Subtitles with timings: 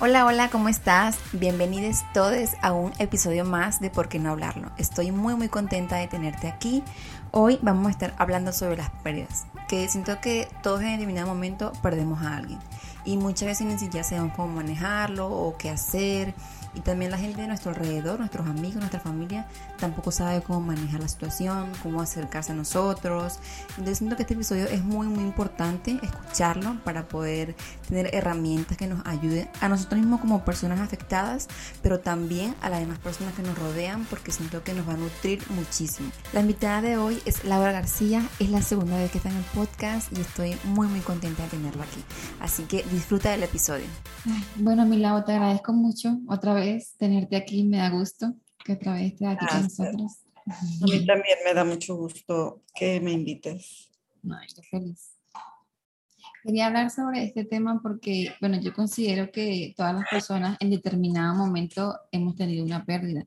[0.00, 1.18] Hola, hola, ¿cómo estás?
[1.32, 4.70] Bienvenidos todos a un episodio más de Por qué no hablarlo.
[4.76, 6.84] Estoy muy muy contenta de tenerte aquí.
[7.32, 11.72] Hoy vamos a estar hablando sobre las pérdidas, que siento que todos en determinado momento
[11.82, 12.60] perdemos a alguien
[13.04, 16.32] y muchas veces ni siquiera sabemos cómo manejarlo o qué hacer
[16.78, 19.48] y también la gente de nuestro alrededor, nuestros amigos, nuestra familia,
[19.80, 23.40] tampoco sabe cómo manejar la situación, cómo acercarse a nosotros.
[23.70, 27.56] Entonces siento que este episodio es muy, muy importante escucharlo para poder
[27.88, 31.48] tener herramientas que nos ayuden a nosotros mismos como personas afectadas,
[31.82, 34.98] pero también a las demás personas que nos rodean, porque siento que nos va a
[34.98, 36.10] nutrir muchísimo.
[36.32, 39.44] La invitada de hoy es Laura García, es la segunda vez que está en el
[39.46, 42.04] podcast y estoy muy, muy contenta de tenerla aquí.
[42.40, 43.86] Así que disfruta del episodio.
[44.54, 46.67] Bueno, mi Laura, te agradezco mucho otra vez
[46.98, 50.18] tenerte aquí, me da gusto que otra vez estés aquí con nosotros.
[50.46, 53.90] A mí también me da mucho gusto que me invites.
[54.30, 55.14] Ay, qué feliz.
[56.42, 61.34] Quería hablar sobre este tema porque, bueno, yo considero que todas las personas en determinado
[61.34, 63.26] momento hemos tenido una pérdida,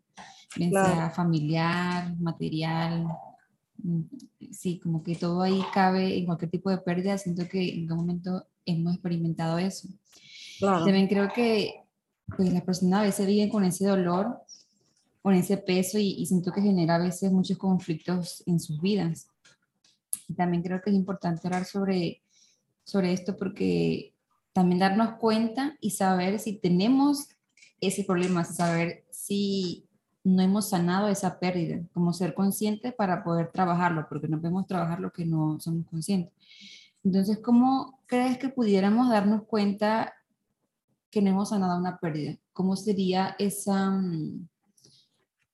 [0.55, 3.05] sea familiar, material,
[3.77, 4.01] mm,
[4.51, 7.17] sí, como que todo ahí cabe en cualquier tipo de pérdida.
[7.17, 9.87] Siento que en algún momento hemos experimentado eso.
[10.59, 11.80] También creo que
[12.35, 14.41] pues las personas a veces viven con ese dolor,
[15.21, 19.27] con ese peso y, siento que genera a veces muchos conflictos en sus vidas.
[20.27, 22.21] Y también creo que es importante hablar sobre,
[22.83, 24.13] sobre esto porque
[24.53, 27.29] también darnos cuenta y saber si tenemos
[27.79, 29.85] ese problema, saber si
[30.23, 34.99] no hemos sanado esa pérdida, como ser conscientes para poder trabajarlo, porque no podemos trabajar
[34.99, 36.33] lo que no somos conscientes.
[37.03, 40.13] Entonces, ¿cómo crees que pudiéramos darnos cuenta
[41.11, 42.37] que no hemos sanado una pérdida.
[42.53, 44.47] ¿Cómo sería esa, mm,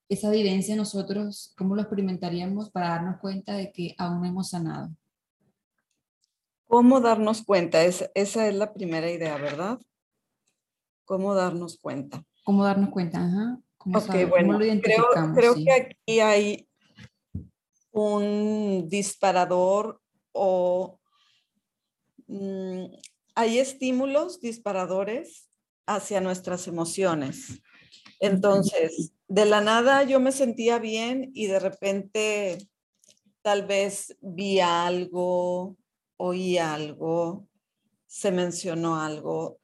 [0.07, 1.53] esa vivencia nosotros?
[1.57, 4.89] ¿Cómo lo experimentaríamos para darnos cuenta de que aún no hemos sanado?
[6.67, 7.83] ¿Cómo darnos cuenta?
[7.83, 9.79] esa es la primera idea, ¿verdad?
[11.05, 12.23] ¿Cómo darnos cuenta?
[12.43, 13.23] ¿Cómo darnos cuenta?
[13.23, 13.59] Ajá.
[13.77, 16.67] ¿Cómo, bueno, creo, creo que aquí hay
[17.91, 20.01] un disparador
[20.33, 20.99] o
[22.27, 22.85] mm,
[23.35, 25.46] hay estímulos disparadores
[25.87, 27.61] hacia nuestras emociones.
[28.19, 32.57] Entonces, de la nada yo me sentía bien y de repente
[33.41, 35.77] tal vez vi algo,
[36.17, 37.47] oí algo,
[38.05, 39.59] se mencionó algo.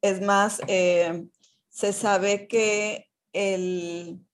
[0.00, 1.26] Es más, eh,
[1.68, 4.24] se sabe que el,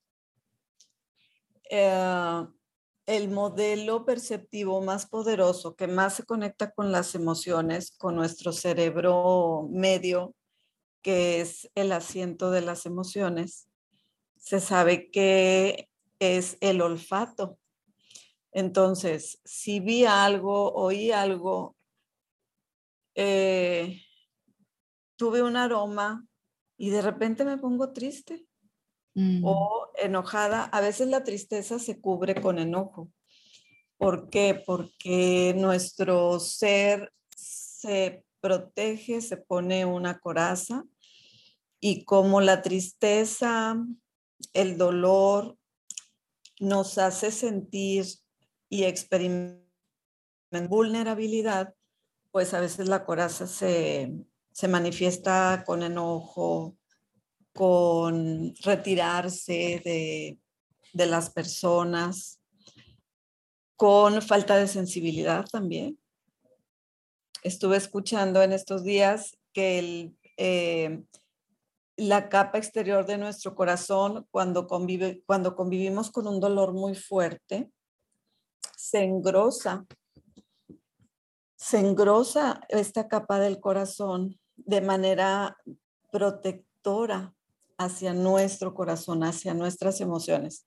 [1.70, 2.46] eh,
[3.06, 9.68] el modelo perceptivo más poderoso que más se conecta con las emociones, con nuestro cerebro
[9.70, 10.34] medio,
[11.06, 13.68] que es el asiento de las emociones,
[14.36, 17.60] se sabe que es el olfato.
[18.50, 21.76] Entonces, si vi algo, oí algo,
[23.14, 24.02] eh,
[25.14, 26.26] tuve un aroma
[26.76, 28.44] y de repente me pongo triste
[29.14, 29.44] mm.
[29.44, 33.12] o enojada, a veces la tristeza se cubre con enojo.
[33.96, 34.60] ¿Por qué?
[34.66, 40.84] Porque nuestro ser se protege, se pone una coraza
[41.80, 43.76] y como la tristeza,
[44.52, 45.56] el dolor
[46.58, 48.06] nos hace sentir
[48.68, 49.66] y experimentar
[50.68, 51.74] vulnerabilidad,
[52.30, 54.12] pues a veces la coraza se,
[54.68, 56.76] manifiesta con enojo,
[57.52, 60.38] con retirarse de,
[60.92, 62.40] de las personas,
[63.76, 65.98] con falta de sensibilidad también.
[67.42, 71.02] Estuve escuchando en estos días que el, eh,
[71.96, 77.70] la capa exterior de nuestro corazón cuando, convive, cuando convivimos con un dolor muy fuerte,
[78.76, 79.86] se engrosa,
[81.56, 85.56] se engrosa esta capa del corazón de manera
[86.10, 87.34] protectora
[87.78, 90.66] hacia nuestro corazón, hacia nuestras emociones.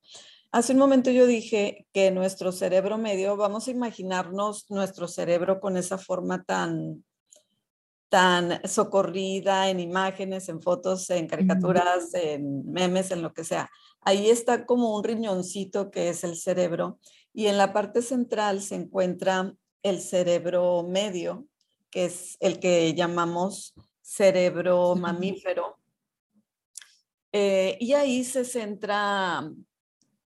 [0.52, 5.78] Hace un momento yo dije que nuestro cerebro medio, vamos a imaginarnos nuestro cerebro con
[5.78, 7.04] esa forma tan,
[8.10, 13.70] tan socorrida en imágenes, en fotos, en caricaturas, en memes, en lo que sea.
[14.02, 17.00] Ahí está como un riñoncito que es el cerebro
[17.34, 19.54] y en la parte central se encuentra
[19.84, 21.46] el cerebro medio,
[21.92, 25.78] que es el que llamamos cerebro mamífero.
[27.32, 29.50] Eh, y ahí se centra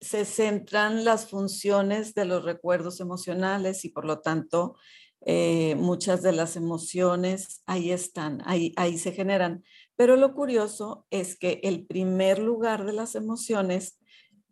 [0.03, 4.75] se centran las funciones de los recuerdos emocionales y por lo tanto
[5.25, 9.63] eh, muchas de las emociones ahí están, ahí, ahí se generan.
[9.95, 13.99] Pero lo curioso es que el primer lugar de las emociones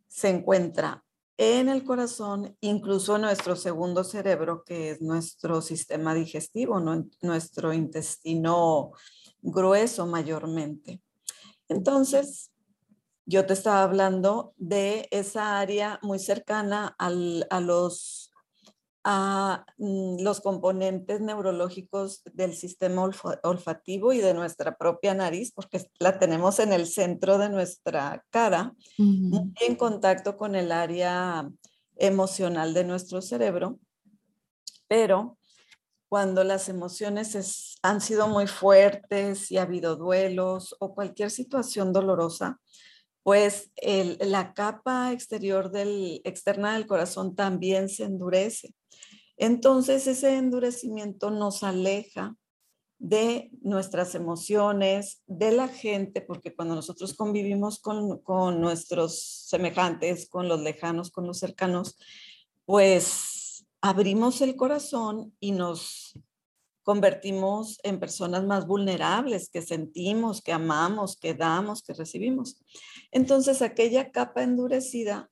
[0.07, 1.03] se encuentra
[1.37, 6.79] en el corazón, incluso nuestro segundo cerebro, que es nuestro sistema digestivo,
[7.21, 8.91] nuestro intestino
[9.41, 11.01] grueso mayormente.
[11.67, 12.51] Entonces,
[13.25, 18.30] yo te estaba hablando de esa área muy cercana a los,
[19.03, 23.09] a, mm, los componentes neurológicos del sistema
[23.43, 28.73] olfativo y de nuestra propia nariz, porque la tenemos en el centro de nuestra cara,
[28.97, 31.49] muy en contacto con el área
[31.95, 33.79] emocional de nuestro cerebro,
[34.87, 35.37] pero
[36.09, 42.59] cuando las emociones han sido muy fuertes y ha habido duelos o cualquier situación dolorosa,
[43.23, 43.71] pues
[44.19, 48.73] la capa exterior del, externa del corazón también se endurece.
[49.41, 52.35] Entonces ese endurecimiento nos aleja
[52.99, 60.47] de nuestras emociones, de la gente, porque cuando nosotros convivimos con, con nuestros semejantes, con
[60.47, 61.97] los lejanos, con los cercanos,
[62.65, 66.13] pues abrimos el corazón y nos
[66.83, 72.61] convertimos en personas más vulnerables, que sentimos, que amamos, que damos, que recibimos.
[73.11, 75.30] Entonces aquella capa endurecida,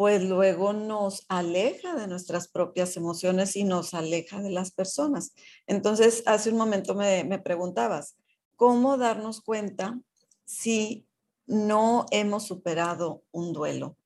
[0.00, 5.34] pues luego nos aleja de nuestras propias emociones y nos aleja de las personas.
[5.66, 8.16] Entonces, hace un momento me, preguntabas,
[8.56, 10.00] ¿cómo darnos cuenta
[10.46, 11.06] si
[11.46, 13.98] no hemos superado un duelo?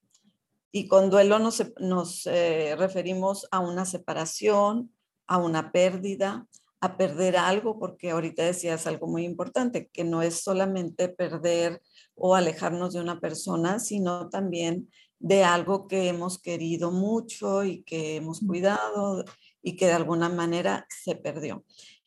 [0.72, 4.90] Y con duelo nos, nos eh, referimos a una separación,
[5.28, 6.48] a una pérdida,
[6.80, 11.80] a perder algo, porque ahorita decías algo muy importante, que no es solamente perder
[12.16, 14.88] o alejarnos de una persona, sino también
[15.18, 19.24] de algo que hemos querido mucho y que hemos cuidado
[19.62, 21.64] y que de alguna manera se perdió.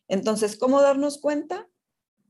[0.07, 1.67] Entonces, ¿cómo darnos cuenta?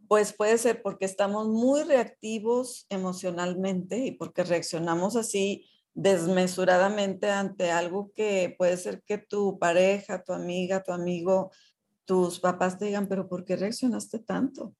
[0.07, 8.11] Pues puede ser porque estamos muy reactivos emocionalmente y porque reaccionamos así desmesuradamente ante algo
[8.15, 11.51] que puede ser que tu pareja, tu amiga, tu amigo
[12.07, 14.73] tus papás te digan, pero ¿por qué reaccionaste tanto?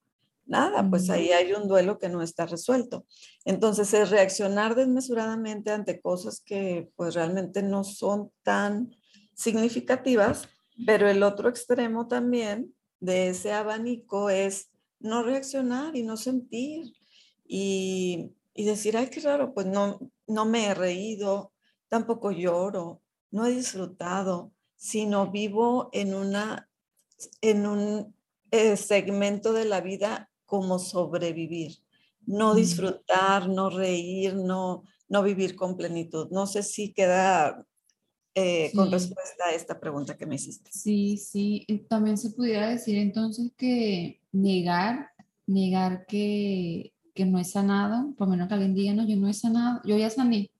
[0.48, 3.04] Nada, pues ahí hay un duelo que no está resuelto.
[3.44, 8.96] Entonces es reaccionar desmesuradamente ante cosas que pues realmente no son tan
[9.34, 10.48] significativas,
[10.86, 16.94] pero el otro extremo también de ese abanico es no reaccionar y no sentir
[17.46, 21.52] y, y decir, ay, qué raro, pues no, no me he reído,
[21.88, 26.64] tampoco lloro, no he disfrutado, sino vivo en una
[27.42, 28.14] en un
[28.50, 31.76] eh, segmento de la vida como sobrevivir,
[32.24, 36.28] no disfrutar, no reír, no, no vivir con plenitud.
[36.30, 37.66] No sé si queda
[38.34, 40.70] eh, con respuesta a esta pregunta que me hiciste.
[40.72, 41.66] Sí, sí.
[41.90, 45.10] También se pudiera decir entonces que negar,
[45.46, 49.34] negar que, que no he sanado, por menos que alguien diga, no, yo no he
[49.34, 50.50] sanado, yo ya sané,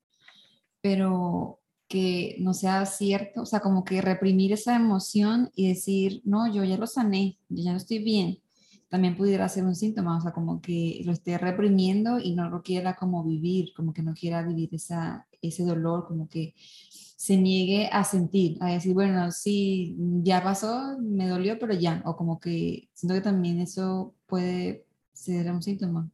[0.83, 6.53] pero que no sea cierto, o sea, como que reprimir esa emoción y decir, no,
[6.53, 8.43] yo ya lo sané, yo ya no estoy bien,
[8.89, 12.63] también pudiera ser un síntoma, o sea, como que lo esté reprimiendo y no lo
[12.63, 17.89] quiera como vivir, como que no quiera vivir esa, ese dolor, como que se niegue
[17.93, 22.89] a sentir, a decir, bueno, sí, ya pasó, me dolió, pero ya, o como que
[22.95, 26.11] siento que también eso puede ser un síntoma.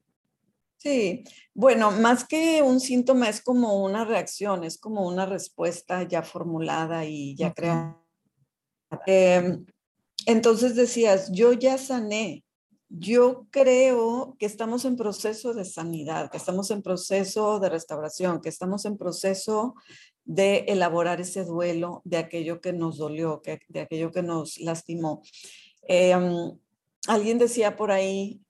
[0.78, 6.22] Sí, bueno, más que un síntoma es como una reacción, es como una respuesta ya
[6.22, 7.98] formulada y ya creada.
[9.06, 9.64] Em,
[10.26, 12.44] entonces decías, yo ya sané.
[12.88, 18.48] Yo creo que estamos en proceso de sanidad, que estamos en proceso de restauración, que
[18.48, 19.74] estamos en proceso
[20.24, 25.22] de elaborar ese duelo de aquello que nos dolió, que, de aquello que nos lastimó.
[25.82, 26.58] Em,
[27.08, 28.40] alguien decía por ahí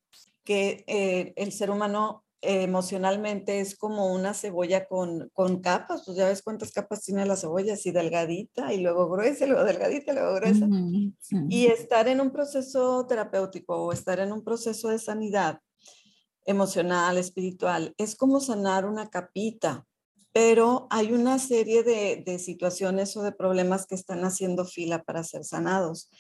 [0.45, 6.29] que eh, el ser humano emocionalmente es como una cebolla con, con, capas, pues ya
[6.29, 10.15] ves cuántas capas tiene la cebolla, así delgadita y luego gruesa, y luego delgadita y
[10.15, 10.69] luego gruesa.
[11.49, 15.61] Y estar en un proceso terapéutico o estar en un proceso de sanidad
[16.47, 19.87] emocional, espiritual, es como sanar una capita
[20.35, 25.45] pero hay una serie de, situaciones o de problemas que están haciendo fila para ser
[25.45, 26.11] sanados.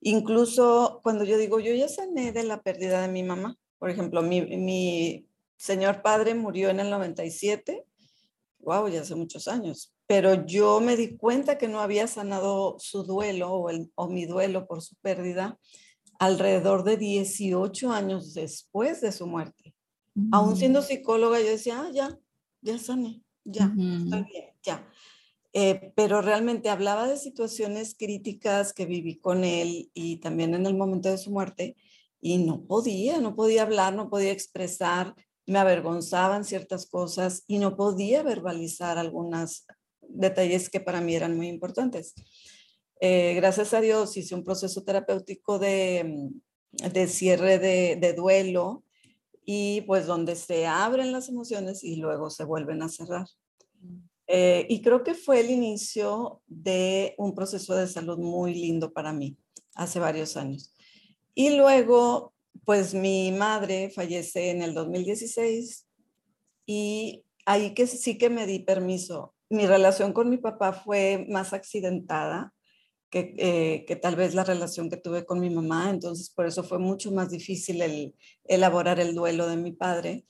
[0.00, 4.22] Incluso cuando yo digo, yo ya sané de la pérdida de mi mamá, por ejemplo,
[4.22, 5.26] mi, mi
[5.56, 7.84] señor padre murió en el 97,
[8.58, 13.04] wow, ya hace muchos años, pero yo me di cuenta que no había sanado su
[13.04, 15.58] duelo o, el, o mi duelo por su pérdida
[16.18, 19.74] alrededor de 18 años después de su muerte.
[20.30, 20.84] Aún siendo mm.
[20.84, 22.16] psicóloga, yo decía, ah, ya,
[22.60, 24.88] ya sané ya, estoy bien, ya.
[25.52, 30.76] Eh, pero realmente hablaba de situaciones críticas que viví con él y también en el
[30.76, 31.76] momento de su muerte
[32.20, 35.14] y no podía, no podía hablar, no podía expresar,
[35.46, 39.66] me avergonzaban ciertas cosas y no podía verbalizar algunos
[40.00, 42.14] detalles que para mí eran muy importantes.
[43.00, 46.30] Eh, gracias a Dios hice un proceso terapéutico de,
[46.72, 48.84] de cierre de, de duelo
[49.44, 53.26] y pues donde se abren las emociones y luego se vuelven a cerrar.
[54.26, 59.12] Eh, y creo que fue el inicio de un proceso de salud muy lindo para
[59.12, 59.36] mí
[59.74, 60.74] hace varios años.
[61.34, 62.33] Y luego,
[62.64, 65.86] pues mi madre fallece en el 2016
[66.66, 69.34] y ahí que sí que me di permiso.
[69.50, 72.52] Mi relación con mi papá fue más accidentada
[73.12, 76.78] eh, que, tal vez la relación que tuve con mi mamá, entonces por eso fue
[76.78, 80.26] mucho más difícil el elaborar el duelo de mi padre,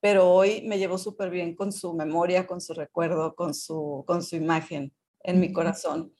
[0.00, 4.22] pero hoy me llevo súper bien con su memoria, con su recuerdo, con su, con
[4.22, 4.92] su imagen
[5.22, 6.14] en mi corazón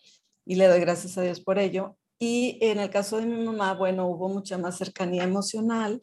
[0.45, 1.97] y le doy gracias a Dios por ello.
[2.19, 6.01] Y en el caso de mi mamá, bueno, hubo mucha más cercanía emocional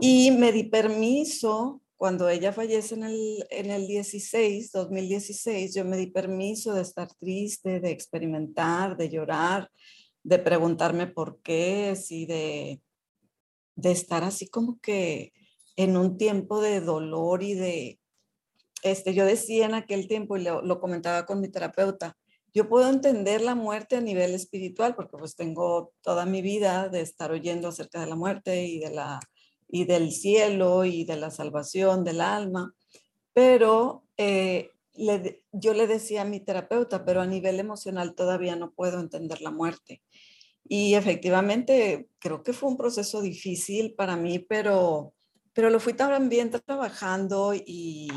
[0.00, 5.98] y me di permiso cuando ella fallece en el, en el 16, 2016, yo me
[5.98, 9.70] di permiso de estar triste, de experimentar, de llorar,
[10.22, 12.80] de preguntarme por qué, sí, de,
[13.74, 15.34] de estar así como que
[15.76, 18.00] en un tiempo de dolor y de,
[18.82, 22.16] este, yo decía en aquel tiempo y lo, lo comentaba con mi terapeuta,
[22.52, 27.00] yo puedo entender la muerte a nivel espiritual porque pues tengo toda mi vida de
[27.00, 29.20] estar oyendo acerca de la muerte y de la
[29.72, 32.74] y del cielo y de la salvación del alma,
[33.32, 34.70] pero eh,
[35.52, 39.50] yo le decía a mi terapeuta, pero a nivel emocional todavía no puedo entender la
[39.50, 40.02] muerte.
[40.68, 45.14] Y efectivamente, creo que fue un proceso difícil para mí, pero,
[45.52, 48.08] pero lo fui también trabajando y,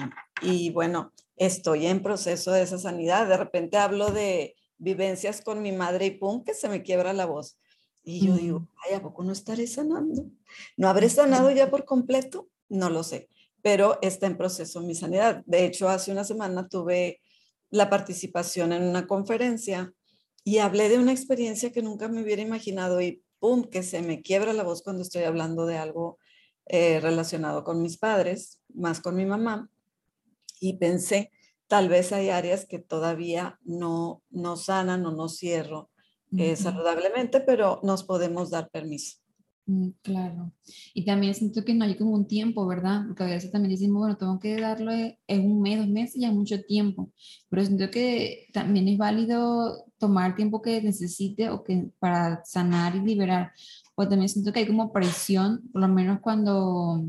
[0.41, 3.27] y bueno, estoy en proceso de esa sanidad.
[3.27, 7.25] De repente hablo de vivencias con mi madre y pum, que se me quiebra la
[7.25, 7.57] voz.
[8.03, 10.25] Y yo digo, ay, ¿a poco no estaré sanando?
[10.75, 12.49] ¿No habré sanado ya por completo?
[12.67, 13.29] No lo sé,
[13.61, 15.41] pero está en proceso mi sanidad.
[15.45, 17.21] De hecho, hace una semana tuve
[17.69, 19.93] la participación en una conferencia
[20.43, 23.63] y hablé de una experiencia que nunca me hubiera imaginado y ¡pum!
[23.63, 26.19] que se me quiebra la voz cuando estoy hablando de algo
[26.65, 29.69] eh, relacionado con mis padres, más con mi mamá.
[30.63, 31.29] Y pensé,
[31.67, 35.89] tal vez hay áreas que todavía no, no sanan o no cierro
[36.37, 39.17] eh, saludablemente, pero nos podemos dar permiso.
[39.65, 40.53] Mm, claro.
[40.93, 43.03] Y también siento que no hay como un tiempo, ¿verdad?
[43.07, 46.31] Porque a veces también decimos, bueno, tengo que darle en un mes, dos meses, ya
[46.31, 47.11] mucho tiempo.
[47.49, 53.01] Pero siento que también es válido tomar tiempo que necesite o que para sanar y
[53.01, 53.51] liberar.
[53.95, 57.03] O también siento que hay como presión, por lo menos cuando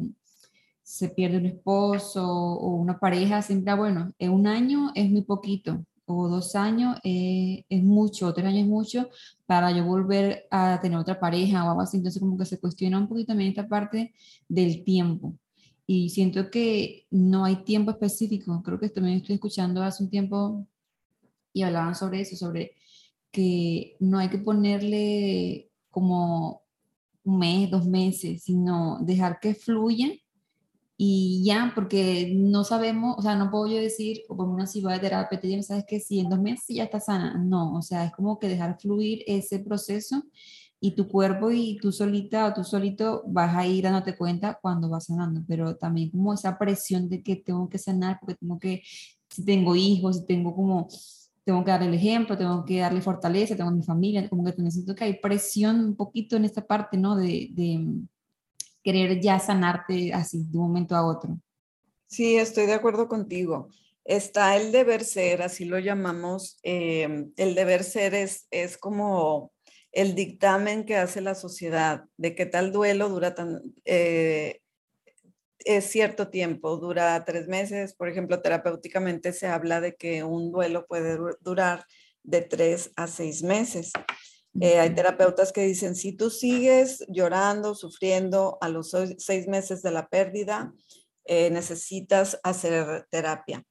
[0.94, 5.22] se pierde un esposo o una pareja, siempre, ah, bueno, en un año es muy
[5.22, 9.08] poquito, o dos años eh, es mucho, tres años es mucho
[9.44, 11.96] para yo volver a tener otra pareja o algo así.
[11.96, 14.14] Entonces como que se cuestiona un poquito también esta parte
[14.48, 15.34] del tiempo.
[15.84, 18.62] Y siento que no hay tiempo específico.
[18.62, 20.64] Creo que también estoy escuchando hace un tiempo
[21.52, 22.76] y hablaban sobre eso, sobre
[23.32, 26.62] que no hay que ponerle como
[27.24, 30.12] un mes, dos meses, sino dejar que fluya
[30.96, 35.00] y ya, porque no sabemos, o sea, no puedo yo decir, como una ciudad de
[35.00, 38.12] terapia, te sabes que si en dos meses ya está sana, no, o sea, es
[38.12, 40.22] como que dejar fluir ese proceso
[40.80, 44.88] y tu cuerpo y tú solita o tú solito vas a ir dándote cuenta cuando
[44.88, 48.82] vas sanando, pero también como esa presión de que tengo que sanar, porque tengo que,
[49.30, 50.86] si tengo hijos, si tengo como,
[51.44, 54.94] tengo que darle el ejemplo, tengo que darle fortaleza, tengo mi familia, como que siento
[54.94, 57.16] que hay presión un poquito en esta parte, ¿no?
[57.16, 57.84] de, de
[58.84, 61.40] querer ya sanarte así de un momento a otro.
[62.06, 63.70] Sí, estoy de acuerdo contigo.
[64.04, 66.58] Está el deber ser, así lo llamamos.
[66.62, 69.52] Em, el deber ser es, es como
[69.90, 74.60] el dictamen que hace la sociedad de que tal duelo dura tan, eh,
[75.60, 77.94] es cierto tiempo, dura tres meses.
[77.94, 81.86] Por ejemplo, terapéuticamente se habla de que un duelo puede durar
[82.22, 83.92] de tres a seis meses.
[84.60, 89.90] Eh, hay terapeutas que dicen, si tú sigues llorando, sufriendo a los seis meses de
[89.90, 90.72] la pérdida,
[91.24, 93.64] eh, necesitas hacer terapia.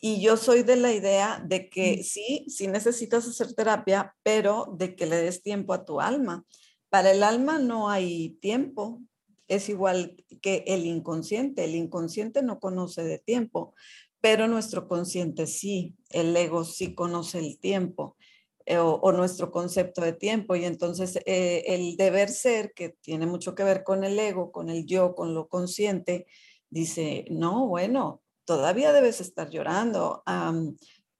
[0.00, 4.96] Y yo soy de la idea de que sí, sí necesitas hacer terapia, pero de
[4.96, 6.44] que le des tiempo a tu alma.
[6.88, 9.00] Para el alma no hay tiempo,
[9.48, 11.64] es igual que el inconsciente.
[11.64, 13.74] El inconsciente no conoce de tiempo,
[14.20, 18.16] pero nuestro consciente sí, el ego sí conoce el tiempo.
[18.64, 20.54] Eh, o, nuestro concepto de tiempo.
[20.54, 24.70] Y entonces eh, el deber ser, que tiene mucho que ver con el ego, con
[24.70, 26.26] el yo, con lo consciente,
[26.70, 30.22] dice, no, bueno, todavía debes estar llorando.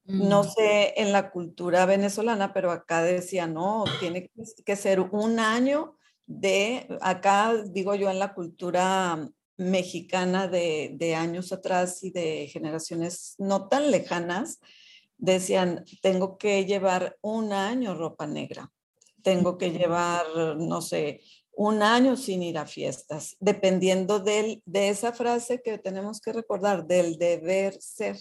[0.05, 0.49] No mm.
[0.49, 4.31] sé en la cultura venezolana, pero acá decía, no, tiene
[4.65, 5.97] que ser un año
[6.27, 13.35] de, acá digo yo en la cultura mexicana de, de años atrás y de generaciones
[13.39, 14.61] no tan lejanas,
[15.23, 18.73] decían, tengo que llevar un año ropa negra,
[19.23, 20.27] tengo que llevar,
[20.59, 21.21] no sé,
[21.53, 26.87] un año sin ir a fiestas, dependiendo del, de esa frase que tenemos que recordar,
[26.87, 28.17] del deber ser.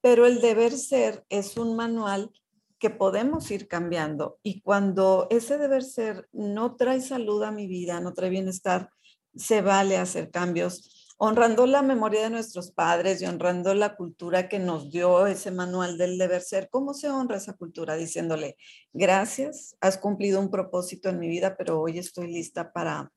[0.00, 2.32] Pero el deber ser es un manual
[2.80, 8.00] que podemos ir cambiando y cuando ese deber ser no trae salud a mi vida,
[8.00, 8.90] no trae bienestar,
[9.36, 14.58] se vale hacer cambios honrando la memoria de nuestros padres y honrando la cultura que
[14.58, 16.68] nos dio ese manual del deber ser.
[16.68, 17.96] ¿Cómo se honra esa cultura?
[17.96, 18.56] Diciéndole,
[18.92, 23.12] gracias, has cumplido un propósito en mi vida, pero hoy estoy lista para,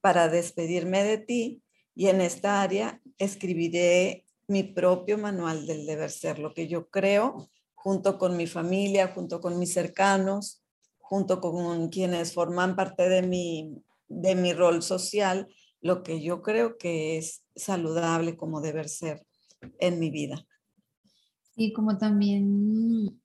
[0.00, 1.62] para despedirme de ti
[1.94, 7.50] y en esta área escribiré mi propio manual del deber ser, lo que yo creo,
[7.74, 10.62] junto con mi familia, junto con mis cercanos,
[10.98, 13.74] junto con quienes forman parte de mi,
[14.08, 15.48] de mi rol social
[15.80, 19.26] lo que yo creo que es saludable como deber ser
[19.78, 20.46] en mi vida.
[21.56, 23.20] Y como también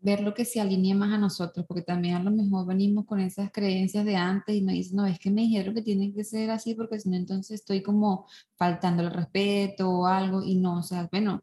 [0.00, 3.20] ver lo que se alinea más a nosotros, porque también a lo mejor venimos con
[3.20, 6.24] esas creencias de antes y nos dicen, no, es que me dijeron que tiene que
[6.24, 10.78] ser así porque si no, entonces estoy como faltando el respeto o algo y no,
[10.78, 11.42] o sea, bueno,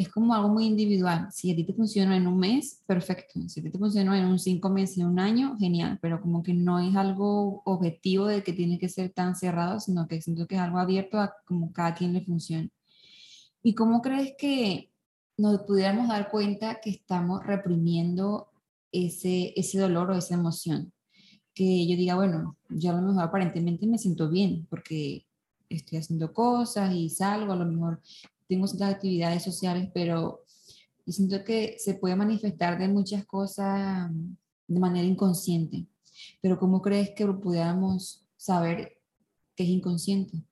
[0.00, 1.28] es como algo muy individual.
[1.30, 3.38] Si a ti te funciona en un mes, perfecto.
[3.48, 5.98] Si a ti te funciona en un cinco meses, y un año, genial.
[6.00, 10.08] Pero como que no es algo objetivo de que tiene que ser tan cerrado, sino
[10.08, 12.70] que siento que es algo abierto a como cada quien le funcione.
[13.62, 14.90] ¿Y cómo crees que
[15.36, 18.48] nos pudiéramos dar cuenta que estamos reprimiendo
[18.92, 20.94] ese, ese dolor o esa emoción?
[21.52, 25.26] Que yo diga, bueno, yo a lo mejor aparentemente me siento bien porque
[25.68, 28.00] estoy haciendo cosas y salgo, a lo mejor
[28.50, 30.44] tengo ciertas actividades sociales, pero
[31.06, 34.10] siento que se puede manifestar de muchas cosas
[34.66, 35.86] de manera inconsciente.
[36.42, 38.98] Pero ¿cómo crees que pudiéramos saber
[39.54, 40.42] que es inconsciente?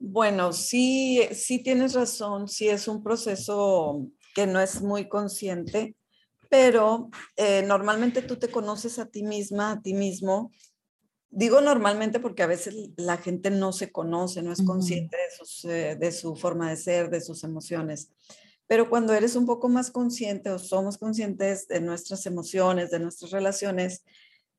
[0.00, 5.96] Bueno, sí, sí tienes razón, sí es un proceso que no es muy consciente,
[6.50, 10.50] pero eh, normalmente tú te conoces a ti misma, a ti mismo,
[11.30, 15.96] Digo normalmente porque a veces la gente no se conoce, no es consciente de, eh,
[15.96, 18.10] de, su forma de ser, de sus emociones.
[18.66, 23.30] Pero cuando eres un poco más consciente o somos conscientes de nuestras emociones, de nuestras
[23.30, 24.04] relaciones,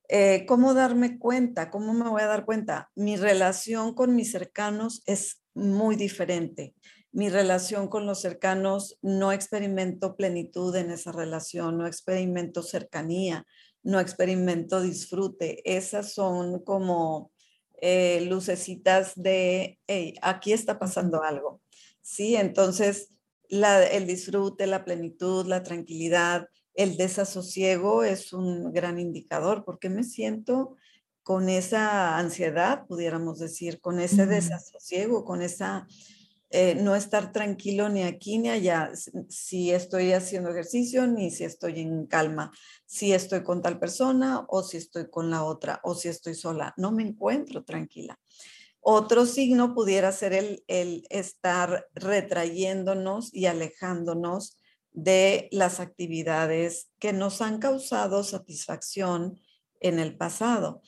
[0.09, 1.69] eh, ¿cómo darme cuenta?
[1.69, 2.89] ¿Cómo me voy a dar cuenta?
[2.95, 6.73] Mi relación con mis cercanos es muy diferente.
[7.11, 13.45] Mi relación con los cercanos no experimento plenitud en esa relación, no experimento cercanía,
[13.83, 15.61] no experimento disfrute.
[15.65, 17.31] Esas son como
[17.81, 21.61] eh, lucecitas de, hey, aquí está pasando algo.
[22.01, 23.13] Sí, entonces
[23.49, 30.75] el disfrute, la plenitud, la tranquilidad, el desasosiego es un gran indicador porque me siento
[31.23, 35.87] con esa ansiedad, pudiéramos decir, con ese desasosiego, con esa
[36.51, 38.91] eh, no estar tranquilo ni aquí ni allá,
[39.29, 42.51] si estoy haciendo ejercicio ni si estoy en calma,
[42.85, 46.73] si estoy con tal persona o si estoy con la otra o si estoy sola,
[46.77, 48.19] no me encuentro tranquila.
[48.81, 54.57] Otro signo pudiera ser el, el estar retrayéndonos y alejándonos
[54.91, 59.39] de las actividades que nos han causado satisfacción
[59.81, 60.81] en el pasado.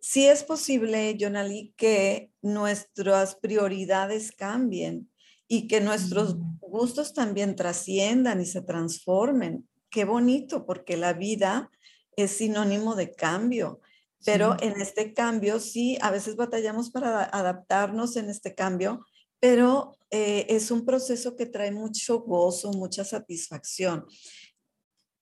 [0.00, 5.10] Si es posible, Jonali, que nuestras prioridades cambien
[5.46, 6.58] y que nuestros mm.
[6.60, 9.68] gustos también trasciendan y se transformen.
[9.90, 11.70] Qué bonito, porque la vida
[12.16, 13.80] es sinónimo de cambio.
[14.24, 19.06] Pero en este cambio, sí, a veces batallamos para adaptarnos en este cambio,
[19.38, 24.04] pero eh, es un proceso que trae mucho gozo, mucha satisfacción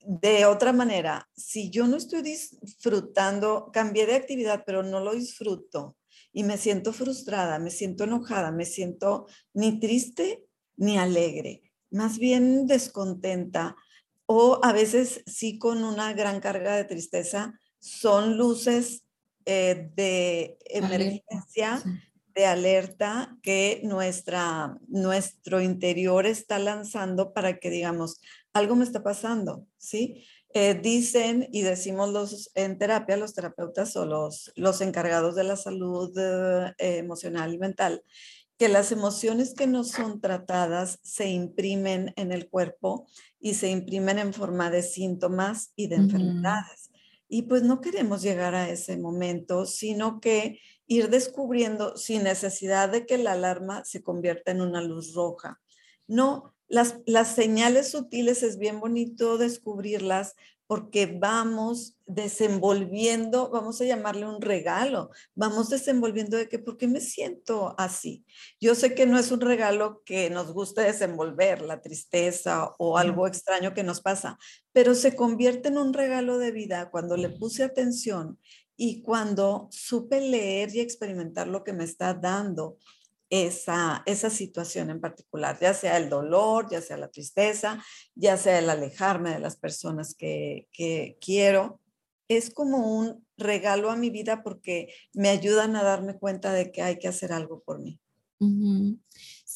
[0.07, 5.97] de otra manera, si yo no estoy disfrutando, cambié de actividad, pero no lo disfruto
[6.33, 10.45] y me siento frustrada, me siento enojada, me siento ni triste
[10.77, 13.77] ni alegre, más bien descontenta
[14.27, 19.05] o a veces sí con una gran carga de tristeza, son luces
[19.47, 21.83] eh, de emergencia,
[22.35, 28.21] de alerta que nuestra, nuestro interior está lanzando para que digamos,
[28.53, 30.25] algo me está pasando, ¿sí?
[30.55, 35.57] Eh, dicen y decimos los en terapia, los terapeutas o los, los encargados de la
[35.57, 38.03] salud eh, emocional y mental,
[38.57, 43.07] que las emociones que no son tratadas se imprimen en el cuerpo
[43.39, 46.91] y se imprimen en forma de síntomas y de enfermedades.
[47.29, 53.05] Y pues no queremos llegar a ese momento, sino que ir descubriendo sin necesidad de
[53.05, 55.61] que la alarma se convierta en una luz roja.
[56.07, 60.35] No, las, las señales sutiles es bien bonito descubrirlas
[60.69, 67.01] porque vamos desenvolviendo, vamos a llamarle un regalo, vamos desenvolviendo de que, ¿por qué me
[67.01, 68.27] siento así?
[68.61, 73.27] Yo sé que no es un regalo que nos guste desenvolver, la tristeza o algo
[73.27, 74.39] extraño que nos pasa,
[74.71, 78.39] pero se convierte en un regalo de vida cuando le puse atención
[78.77, 82.77] y cuando supe leer y experimentar lo que me está dando
[83.31, 87.83] esa, esa situación en particular, ya sea el dolor, ya sea la tristeza,
[88.15, 91.81] ya sea el alejarme de las personas que, que quiero.
[92.29, 96.83] Es como un regalo a mi vida porque me ayudan a darme cuenta de que
[96.83, 98.01] hay que hacer algo por mí.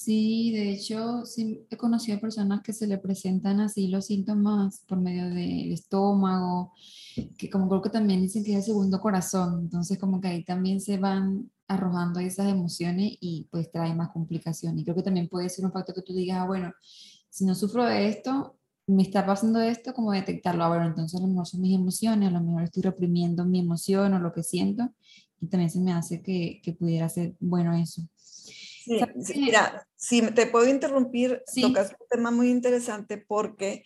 [0.04, 4.98] Sí, de hecho, sí he conocido personas que se le presentan así los síntomas por
[5.00, 6.72] medio del estómago,
[7.38, 10.44] que como creo que también dicen que es el segundo corazón, entonces como que ahí
[10.44, 14.80] también se van arrojando esas emociones y pues trae más complicaciones.
[14.80, 16.72] Y creo que también puede ser un factor que tú digas, ah, bueno,
[17.30, 18.56] si no sufro de esto,
[18.88, 20.64] me está pasando esto, como detectarlo?
[20.64, 23.60] Ah, bueno, entonces a lo mejor son mis emociones, a lo mejor estoy reprimiendo mi
[23.60, 24.90] emoción o lo que siento
[25.40, 28.02] y también se me hace que, que pudiera ser bueno eso.
[28.84, 29.00] Sí,
[29.36, 33.84] mira, si te puedo interrumpir, tocas un tema muy interesante porque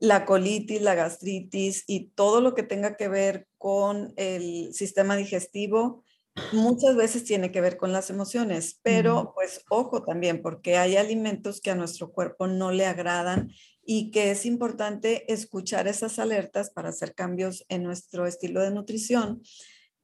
[0.00, 6.04] la colitis, la gastritis y todo lo que tenga que ver con el sistema digestivo
[6.52, 11.60] muchas veces tiene que ver con las emociones, pero pues ojo también porque hay alimentos
[11.60, 13.50] que a nuestro cuerpo no le agradan
[13.84, 19.42] y que es importante escuchar esas alertas para hacer cambios en nuestro estilo de nutrición.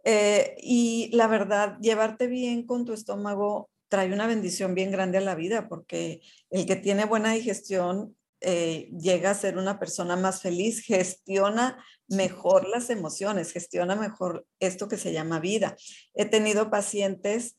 [0.05, 5.20] Eh, y la verdad, llevarte bien con tu estómago trae una bendición bien grande a
[5.20, 10.42] la vida, porque el que tiene buena digestión eh, llega a ser una persona más
[10.42, 11.78] feliz, gestiona
[12.09, 15.76] mejor las emociones, gestiona mejor esto que se llama vida.
[16.12, 17.54] He tenido pacientes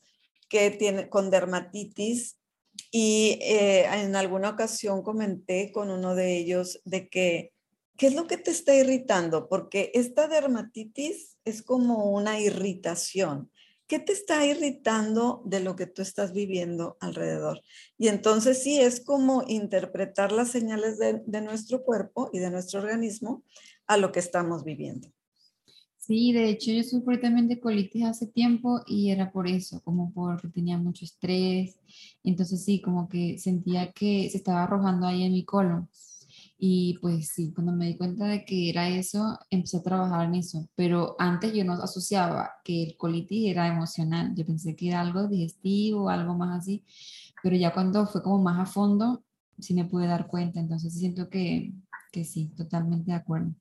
[0.50, 2.36] que tienen con dermatitis
[2.90, 7.54] y eh, en alguna ocasión comenté con uno de ellos de que,
[7.96, 9.48] ¿qué es lo que te está irritando?
[9.48, 13.50] Porque esta dermatitis es como una irritación.
[13.86, 17.62] ¿Qué te está irritando de lo que tú estás viviendo alrededor?
[17.96, 23.44] Y entonces sí, es como interpretar las señales de, nuestro cuerpo y de nuestro organismo
[23.86, 25.08] a lo que estamos viviendo.
[25.98, 30.12] Sí, de hecho yo sufrí también de colitis hace tiempo y era por eso, como
[30.12, 31.78] porque tenía mucho estrés.
[32.24, 35.88] Entonces sí, como que sentía que se estaba arrojando ahí en mi colon.
[36.58, 40.36] Y pues sí, cuando me di cuenta de que era eso, empecé a trabajar en
[40.36, 40.68] eso.
[40.74, 44.34] Pero antes yo no asociaba que el colitis era emocional.
[44.34, 46.84] Yo pensé que era algo digestivo, algo más así.
[47.42, 49.22] Pero ya cuando fue como más a fondo,
[49.58, 50.58] sí me pude dar cuenta.
[50.58, 51.74] Entonces siento que,
[52.10, 53.54] que sí, totalmente de acuerdo.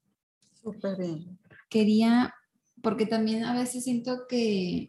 [0.62, 1.38] Súper bien.
[1.69, 2.34] Quería,
[2.81, 4.88] porque también a veces siento que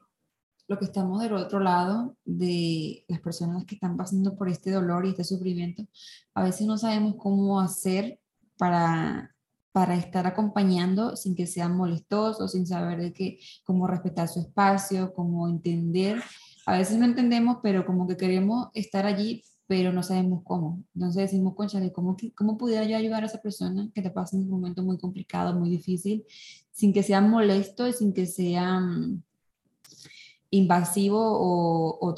[0.69, 5.07] lo que estamos del otro lado de las personas que están pasando por este dolor
[5.07, 5.87] y este sufrimiento,
[6.35, 8.19] a veces no sabemos cómo hacer
[8.59, 9.35] para,
[9.73, 15.13] para estar acompañando sin que sean molestosos, sin saber de qué, cómo respetar su espacio,
[15.15, 16.21] cómo entender.
[16.67, 20.83] A veces no entendemos, pero como que queremos estar allí, pero no sabemos cómo.
[20.95, 24.43] Entonces decimos, concha, ¿cómo, ¿cómo pudiera yo ayudar a esa persona que te pasa en
[24.43, 26.25] un momento muy complicado, muy difícil,
[26.73, 29.25] sin que sea molesto y sin que sean
[30.51, 32.15] invasivo o, o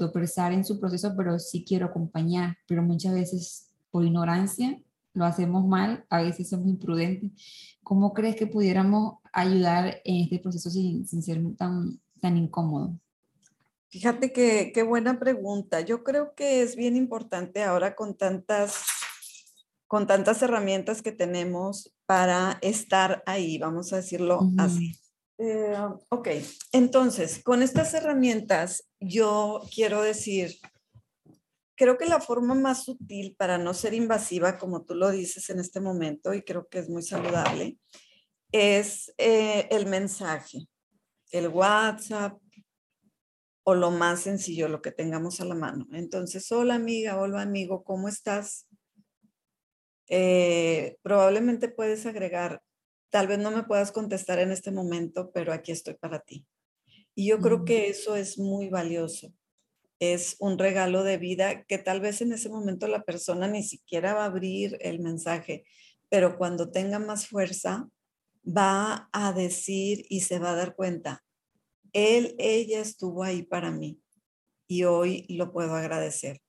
[0.52, 4.80] en su proceso, pero sí quiero acompañar, pero muchas veces por ignorancia
[5.14, 7.30] lo hacemos mal, a veces somos imprudentes.
[7.82, 12.98] ¿Cómo crees que pudiéramos ayudar en este proceso sin, sin ser tan, tan incómodo?
[13.90, 15.80] Fíjate que qué buena pregunta.
[15.80, 18.84] Yo creo que es bien importante ahora con tantas
[19.86, 25.00] con tantas herramientas que tenemos para estar ahí, vamos a decirlo así.
[25.38, 25.76] Eh,
[26.08, 26.28] ok,
[26.72, 30.58] entonces, con estas herramientas, yo quiero decir,
[31.76, 35.60] creo que la forma más sutil para no ser invasiva, como tú lo dices en
[35.60, 37.78] este momento, y creo que es muy saludable,
[38.50, 40.66] es eh, el mensaje,
[41.30, 42.40] el WhatsApp
[43.62, 45.86] o lo más sencillo, lo que tengamos a la mano.
[45.92, 48.66] Entonces, hola amiga, hola amigo, ¿cómo estás?
[50.08, 52.62] Eh, probablemente puedes agregar
[53.10, 56.46] Tal vez no me puedas contestar en este momento, pero aquí estoy para ti.
[57.14, 59.32] Y yo creo que eso es muy valioso,
[59.98, 64.14] es un regalo de vida que tal vez en ese momento la persona ni siquiera
[64.14, 65.64] va a abrir el mensaje,
[66.08, 67.88] pero cuando tenga más fuerza,
[68.46, 71.24] va a decir y se va a dar cuenta,
[71.92, 74.00] él, ella estuvo ahí para mí
[74.68, 76.40] y hoy lo puedo agradecer.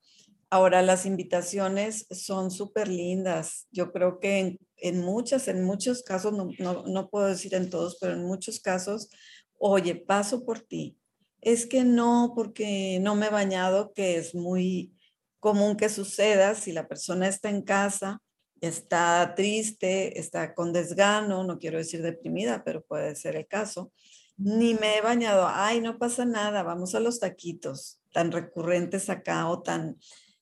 [0.52, 3.68] Ahora, las invitaciones son súper lindas.
[3.72, 4.60] Yo creo que en,
[4.94, 6.50] muchas, en muchos casos, no,
[6.86, 9.10] no, puedo decir en todos, pero en muchos casos,
[9.58, 10.98] oye, paso por ti.
[11.42, 14.94] Es que no, porque no me he bañado, que es muy
[15.40, 18.22] común que suceda si la persona está en casa,
[18.62, 23.92] está triste, está con desgano, no quiero decir deprimida, pero puede ser el caso.
[24.38, 29.48] Ni me he bañado, ay, no pasa nada, vamos a los taquitos, tan recurrentes acá
[29.50, 29.98] o tan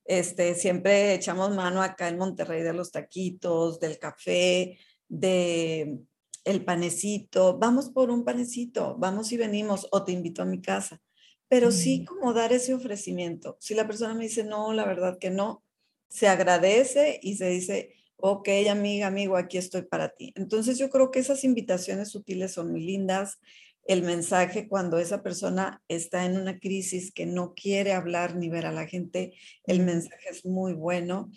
[0.07, 5.99] este, siempre echamos mano acá en Monterrey de los taquitos, del café, de
[6.45, 7.57] el panecito.
[7.57, 11.01] Vamos por un panecito, vamos y venimos o te invito a mi casa.
[11.49, 13.57] Pero sí como dar ese ofrecimiento.
[13.59, 15.63] Si la persona me dice, no, la verdad que no,
[16.09, 20.33] se agradece y se dice, ok, amiga, amigo, aquí estoy para ti.
[20.35, 23.39] Entonces yo creo que esas invitaciones sutiles son muy lindas
[23.87, 28.65] el mensaje cuando esa persona está en una crisis que no quiere hablar ni ver
[28.65, 31.31] a la gente, el mensaje es muy bueno.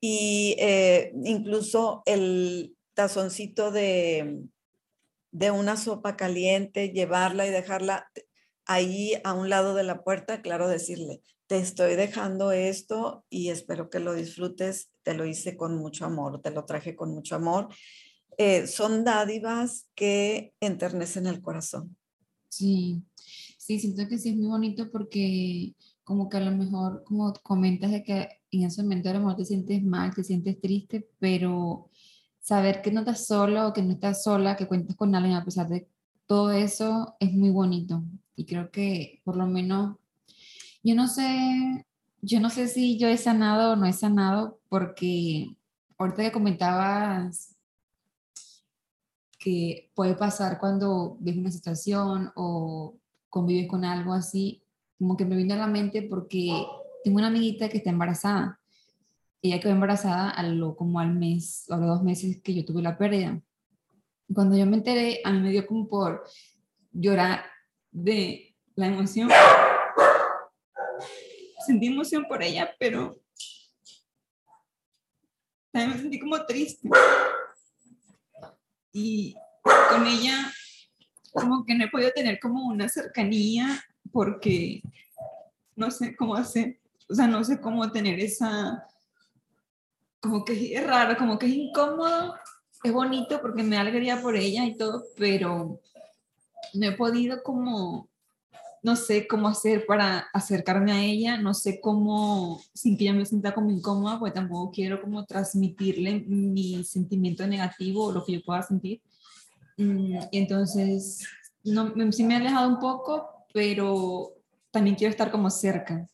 [0.00, 4.42] Y eh, incluso el tazoncito de,
[5.32, 8.08] de una sopa caliente, llevarla y dejarla
[8.64, 13.90] ahí a un lado de la puerta, claro, decirle, te estoy dejando esto y espero
[13.90, 17.68] que lo disfrutes, te lo hice con mucho amor, te lo traje con mucho amor
[18.38, 21.96] eh, son dádivas que enternecen el corazón.
[22.48, 23.02] Sí,
[23.58, 25.74] sí, siento que sí es muy bonito porque
[26.04, 29.36] como que a lo mejor, como comentas de que en ese momento a lo mejor
[29.36, 31.90] te sientes mal, te sientes triste, pero
[32.40, 35.68] saber que no estás solo, que no estás sola, que cuentas con alguien a pesar
[35.68, 35.88] de
[36.26, 38.04] todo eso es muy bonito.
[38.36, 39.96] Y creo que por lo menos,
[40.84, 41.86] yo no sé,
[42.22, 45.56] yo no sé si yo he sanado o no he sanado, porque
[45.98, 47.57] ahorita que comentabas
[49.38, 52.98] que puede pasar cuando ves una situación o
[53.30, 54.64] convives con algo así,
[54.98, 56.66] como que me vino a la mente porque
[57.04, 58.60] tengo una amiguita que está embarazada.
[59.40, 62.64] Ella quedó embarazada a lo, como al mes o a los dos meses que yo
[62.64, 63.40] tuve la pérdida.
[64.34, 66.24] Cuando yo me enteré, a mí me dio como por
[66.92, 67.44] llorar
[67.92, 69.30] de la emoción.
[71.64, 73.20] Sentí emoción por ella, pero
[75.70, 76.88] también me sentí como triste
[78.92, 80.52] y con ella
[81.32, 84.82] como que no he podido tener como una cercanía porque
[85.76, 88.86] no sé cómo hacer, o sea, no sé cómo tener esa,
[90.20, 92.34] como que es raro, como que es incómodo,
[92.82, 95.80] es bonito porque me da alegría por ella y todo, pero
[96.74, 98.08] no he podido como,
[98.82, 103.26] no sé cómo hacer para acercarme a ella, no sé cómo, sin que ella me
[103.26, 108.42] sienta como incómoda, porque tampoco quiero como transmitirle mi sentimiento negativo o lo que yo
[108.42, 109.00] pueda sentir.
[109.76, 111.26] Mm, entonces,
[111.64, 114.34] no, sí me he alejado un poco, pero
[114.70, 116.06] también quiero estar como cerca.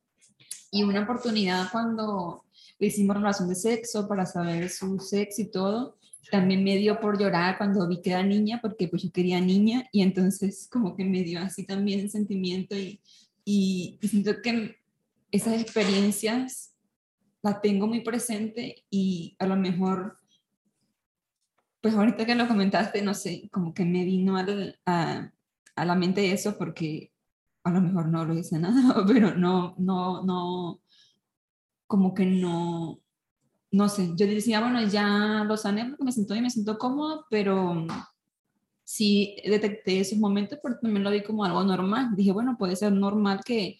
[0.70, 2.44] Y una oportunidad cuando
[2.78, 5.96] le hicimos relación de sexo para saber su sexo y todo,
[6.30, 9.88] también me dio por llorar cuando vi que era niña, porque pues yo quería niña
[9.92, 13.00] y entonces como que me dio así también el sentimiento y,
[13.44, 14.76] y, siento que
[15.30, 16.74] esas experiencias
[17.42, 20.18] las tengo muy presente y a lo mejor,
[21.80, 25.32] pues ahorita que lo comentaste, no sé, como que me vino a,
[25.76, 27.12] a la mente eso porque
[27.64, 30.80] a lo mejor no lo hice nada, pero no, no, no,
[31.86, 33.00] como que no,
[33.74, 37.26] no sé, yo decía, bueno, ya lo sané porque me siento y me siento cómodo,
[37.28, 37.86] pero
[38.84, 42.10] sí detecté esos momentos porque también lo vi como algo normal.
[42.14, 43.78] Dije, bueno, puede ser normal que,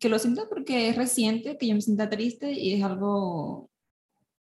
[0.00, 3.70] que lo sienta porque es reciente, que yo me sienta triste y es algo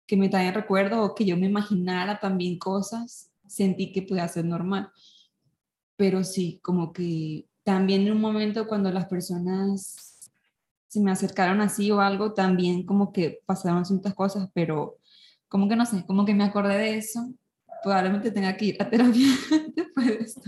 [0.07, 4.45] que me trae recuerdo o que yo me imaginara también cosas, sentí que podía ser
[4.45, 4.89] normal.
[5.95, 10.16] Pero sí, como que también en un momento cuando las personas
[10.87, 14.97] se me acercaron así o algo, también como que pasaron ciertas cosas, pero
[15.47, 17.33] como que no sé, como que me acordé de eso,
[17.83, 19.27] probablemente tenga que ir a terapia
[19.75, 20.41] después de esto.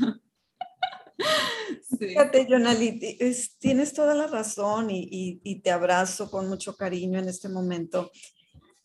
[1.99, 3.17] Fíjate, Jonali,
[3.59, 8.11] tienes toda la razón y, y, y, te abrazo con mucho cariño en este momento.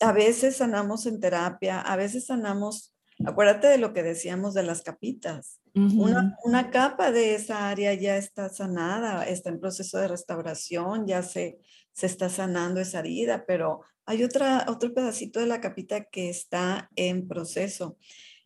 [0.01, 2.94] A veces sanamos en terapia, a veces sanamos,
[3.27, 5.61] acuérdate de lo que decíamos de las capitas.
[5.75, 11.59] Una, capa de esa área ya está sanada, está en proceso de restauración, ya se,
[11.93, 16.91] se está sanando esa herida, pero hay otra, otro pedacito de la capita que está
[16.95, 17.97] en proceso.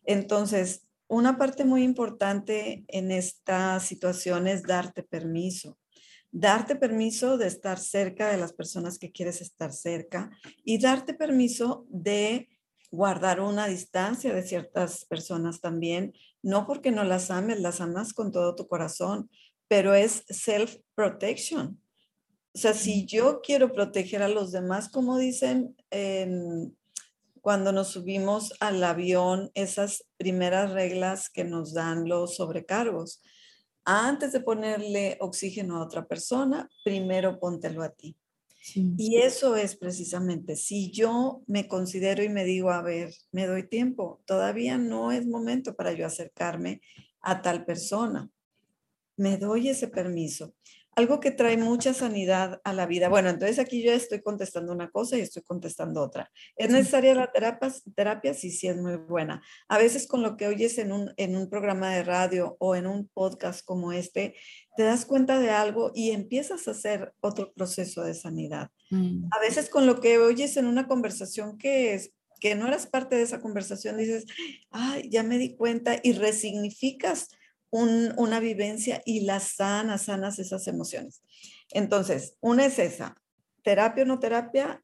[0.05, 5.77] Entonces, una parte muy importante en esta situación es darte permiso.
[6.31, 10.29] darte permiso de estar cerca de las personas que quieres estar cerca
[10.63, 12.47] y darte permiso de
[12.91, 18.31] guardar una distancia de ciertas personas también, no porque no las ames, las amas con
[18.31, 19.29] todo tu corazón,
[19.67, 21.79] pero es self-protection.
[22.51, 25.75] O sea, si yo quiero proteger a los demás, como dicen
[27.41, 33.21] cuando nos subimos al avión, esas primeras reglas que nos dan los sobrecargos,
[33.85, 38.17] antes de ponerle oxígeno a otra persona, primero póntelo a ti.
[38.75, 43.67] Y eso es precisamente, si yo me considero y me digo, a ver, me doy
[43.67, 46.81] tiempo, todavía no es momento para yo acercarme
[47.21, 48.29] a tal persona.
[49.15, 50.53] Me doy ese permiso
[50.99, 53.07] algo que trae mucha sanidad a la vida.
[53.07, 56.29] Bueno, entonces aquí yo estoy contestando una cosa y estoy contestando otra.
[56.57, 57.73] ¿Es necesaria la terapia?
[57.95, 59.41] Terapia sí, sí es muy buena.
[59.69, 62.85] A veces con lo que oyes en un, en un programa de radio o en
[62.85, 64.35] un podcast como este,
[64.79, 68.71] te das cuenta de algo y empiezas a hacer otro proceso de sanidad.
[68.91, 69.25] Mm.
[69.29, 73.17] A veces con lo que oyes en una conversación que es que no eras parte
[73.17, 74.25] de esa conversación, dices,
[74.71, 77.27] ay, ya me di cuenta y resignificas
[77.71, 81.23] una vivencia y las sanas, sanas esas emociones.
[81.71, 83.21] Entonces, una es esa,
[83.63, 84.81] terapia o no terapia,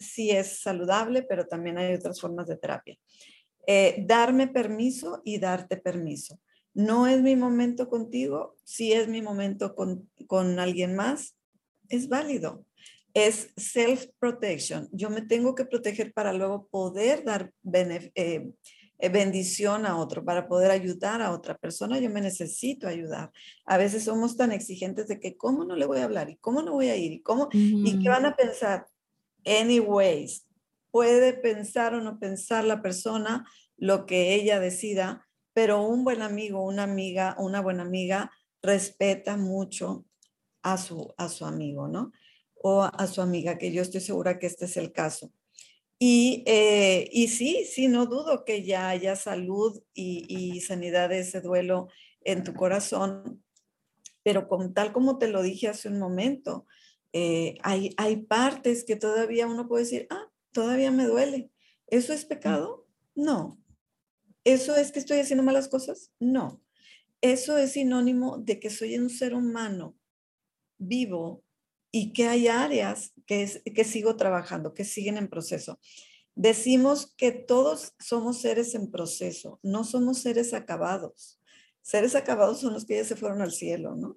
[0.00, 2.98] sí es saludable, pero también hay otras formas de terapia.
[3.68, 6.40] Eh, darme permiso y darte permiso.
[6.78, 11.34] No es mi momento contigo, si es mi momento con, con alguien más,
[11.88, 12.64] es válido.
[13.14, 14.88] Es self-protection.
[14.92, 17.52] Yo me tengo que proteger para luego poder dar
[18.14, 18.52] eh,
[19.00, 23.32] eh, bendición a otro, para poder ayudar a otra persona, yo me necesito ayudar.
[23.64, 26.62] A veces somos tan exigentes de que cómo no le voy a hablar y cómo
[26.62, 28.86] no voy a ir y cómo y qué van a pensar.
[29.44, 30.46] Anyways,
[30.92, 33.44] puede pensar o no pensar la persona
[33.76, 35.27] lo que ella decida,
[35.58, 38.30] pero un buen amigo, una amiga, una buena amiga
[38.62, 40.06] respeta mucho
[40.62, 42.12] a su a su amigo, ¿no?
[42.54, 45.32] O a su amiga, que yo estoy segura que este es el caso.
[45.98, 51.40] Y, eh, y sí, sí, no dudo que ya haya salud y, sanidad de ese
[51.40, 51.88] duelo
[52.20, 53.42] en tu corazón,
[54.22, 56.66] pero con, tal como te lo dije hace un momento,
[57.12, 61.50] eh, hay, hay partes que todavía uno puede decir, ah, todavía me duele.
[61.88, 62.86] ¿Eso es pecado?
[63.16, 63.58] No.
[64.48, 66.10] ¿Eso es que estoy haciendo malas cosas?
[66.18, 66.62] No.
[67.20, 69.94] Eso es sinónimo de que soy un ser humano
[70.78, 71.44] vivo
[71.92, 75.78] y que hay áreas que, que sigo trabajando, que siguen en proceso.
[76.34, 81.38] Decimos que todos somos seres en proceso, no somos seres acabados.
[81.82, 84.16] Seres acabados son los que ya se fueron al cielo, ¿no?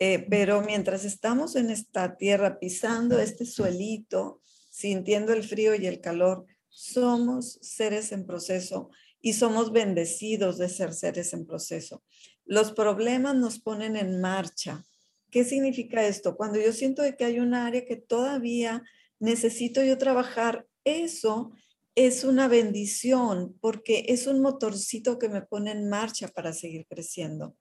[0.00, 6.00] Eh, pero mientras estamos en esta tierra pisando este suelito, sintiendo el frío y el
[6.00, 12.02] calor, somos seres en proceso y somos bendecidos de ser seres en proceso.
[12.44, 14.84] Los problemas nos ponen en marcha,
[15.30, 16.36] ¿Qué significa esto?
[16.36, 18.82] Cuando yo siento que hay un área que todavía
[19.18, 21.52] necesito yo trabajar, eso
[21.94, 27.56] es una bendición porque es un motorcito que me pone en marcha para seguir creciendo.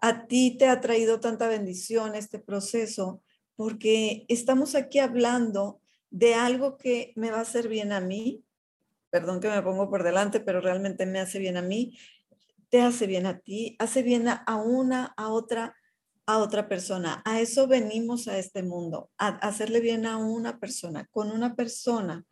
[0.00, 3.22] A ti te ha traído tanta bendición este proceso
[3.56, 8.42] porque estamos aquí hablando de algo que me va a hacer bien a mí.
[9.12, 11.96] Perdón que me pongo por delante, pero realmente me hace bien a mí.
[12.70, 15.76] Te hace bien a ti, hace bien a una, a otra
[16.26, 17.22] a otra persona.
[17.24, 22.24] A eso venimos a este mundo, a hacerle bien a una persona, con una persona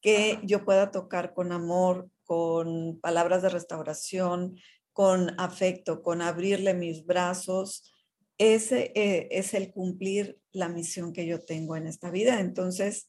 [0.00, 4.56] que yo pueda tocar con amor, con palabras de restauración,
[4.92, 7.92] con afecto, con abrirle mis brazos.
[8.38, 12.40] Ese eh, es el cumplir la misión que yo tengo en esta vida.
[12.40, 13.08] Entonces,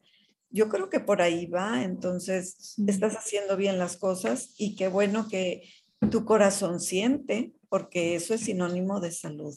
[0.51, 1.83] yo creo que por ahí va.
[1.83, 5.63] Entonces, estás haciendo bien las cosas y qué bueno que
[6.09, 9.55] tu corazón siente, porque eso es sinónimo de salud.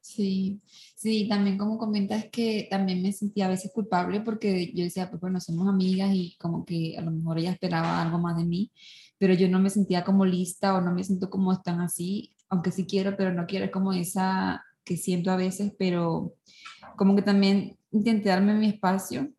[0.00, 0.60] Sí,
[0.96, 5.20] sí, también como comentas que también me sentía a veces culpable porque yo decía, pues
[5.20, 8.72] bueno, somos amigas y como que a lo mejor ella esperaba algo más de mí,
[9.16, 12.72] pero yo no me sentía como lista o no me siento como están así, aunque
[12.72, 16.34] sí quiero, pero no quiero, como esa que siento a veces, pero
[16.96, 19.30] como que también intenté darme mi espacio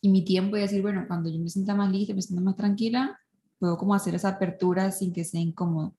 [0.00, 2.56] y mi tiempo y decir, bueno, cuando yo me sienta más lista, me sienta más
[2.56, 3.18] tranquila,
[3.58, 5.94] puedo como hacer esa apertura sin que sea incómodo.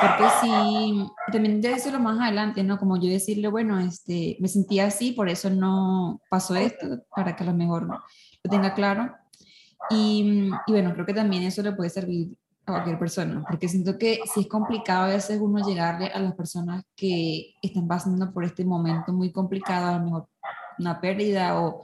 [0.00, 2.78] Porque sí, también debe decirlo más adelante, ¿no?
[2.78, 7.44] Como yo decirle, bueno, este, me sentía así, por eso no pasó esto, para que
[7.44, 9.14] a lo mejor lo tenga claro.
[9.90, 12.34] Y, y bueno, creo que también eso le puede servir
[12.66, 16.34] a cualquier persona, porque siento que si es complicado a veces uno llegarle a las
[16.34, 20.28] personas que están pasando por este momento muy complicado, a lo mejor
[20.78, 21.82] una pérdida o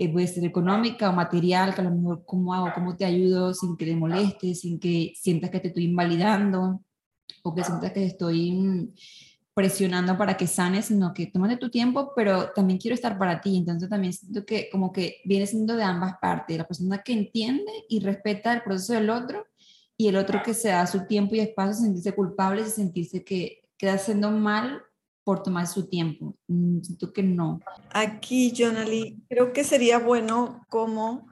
[0.00, 3.52] eh, puede ser económica o material, que a lo mejor cómo hago, cómo te ayudo
[3.52, 6.82] sin que te moleste, sin que sientas que te estoy invalidando
[7.42, 8.94] o que sientas que estoy
[9.52, 13.58] presionando para que sanes, sino que tómate tu tiempo, pero también quiero estar para ti.
[13.58, 17.70] Entonces también siento que como que viene siendo de ambas partes, la persona que entiende
[17.90, 19.48] y respeta el proceso del otro
[19.98, 23.68] y el otro que se da su tiempo y espacio, sentirse culpable y sentirse que
[23.76, 24.82] queda haciendo mal
[25.24, 26.36] por tomar su tiempo.
[26.48, 27.60] Mm, siento que no.
[27.90, 31.26] Aquí, Jonali, creo que sería bueno como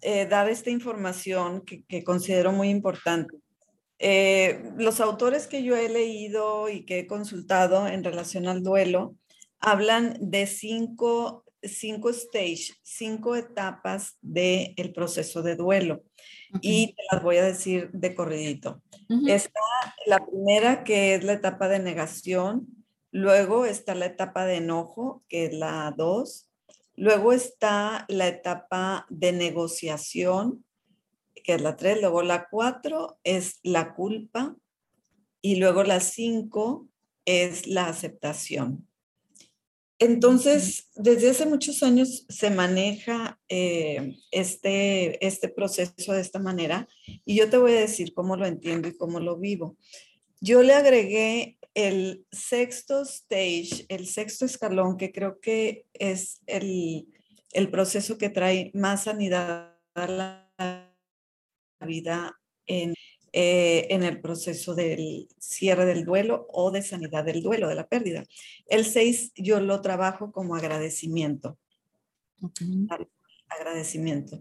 [0.00, 3.38] eh, dar esta información que, que considero muy importante.
[3.98, 9.16] Eh, los autores que yo he leído y que he consultado en relación al duelo
[9.60, 16.02] hablan de cinco, cinco stages, cinco etapas del proceso de duelo.
[16.60, 18.82] Y te las voy a decir de corridito.
[19.26, 19.60] Está
[20.06, 22.66] la primera, que es la etapa de negación.
[23.14, 26.50] Luego está la etapa de enojo, que es la dos.
[26.96, 30.64] Luego está la etapa de negociación,
[31.44, 34.56] que es la 3, luego la 4 es la culpa
[35.40, 36.88] y luego la 5
[37.24, 38.88] es la aceptación.
[40.00, 46.88] Entonces, desde hace muchos años se maneja eh, este, este proceso de esta manera
[47.24, 49.76] y yo te voy a decir cómo lo entiendo y cómo lo vivo.
[50.40, 57.08] Yo le agregué el sexto stage, el sexto escalón, que creo que es el,
[57.52, 60.94] el proceso que trae más sanidad a la
[61.80, 62.94] vida en,
[63.32, 67.88] eh, en el proceso del cierre del duelo o de sanidad del duelo, de la
[67.88, 68.24] pérdida.
[68.66, 71.58] El 6 yo lo trabajo como agradecimiento.
[73.48, 74.40] Agradecimiento.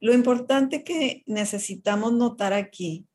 [0.00, 3.06] Lo importante que necesitamos notar aquí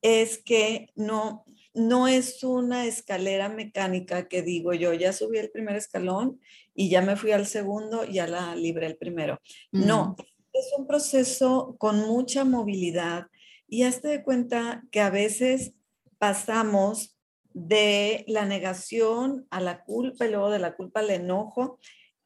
[0.00, 1.44] es que no,
[1.74, 6.40] no es una escalera mecánica que digo yo, ya subí el primer escalón
[6.74, 9.40] y ya me fui al segundo, y ya la libré el primero.
[9.70, 10.16] No,
[10.52, 13.26] es un proceso con mucha movilidad
[13.68, 15.74] y hazte de cuenta que a veces
[16.18, 17.16] pasamos
[17.52, 21.78] de la negación a la culpa y luego de la culpa al enojo.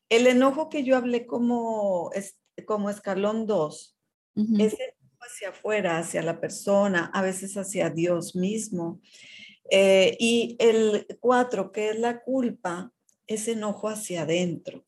[0.08, 2.10] El enojo que yo hablé como,
[2.66, 3.96] como escalón 2
[4.58, 4.76] es
[5.20, 9.00] hacia afuera, hacia la persona, a veces hacia Dios mismo.
[9.70, 12.92] Eh, y el 4, que es la culpa,
[13.26, 14.84] es enojo hacia adentro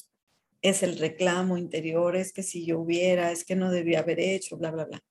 [0.68, 4.56] es el reclamo interior, es que si yo hubiera, es que no debía haber hecho,
[4.56, 5.02] bla, bla, bla.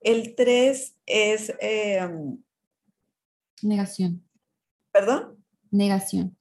[0.00, 1.52] El 3 es...
[1.60, 2.38] Em,
[3.62, 4.26] negación.
[4.92, 5.44] ¿Perdón?
[5.70, 6.36] Negación.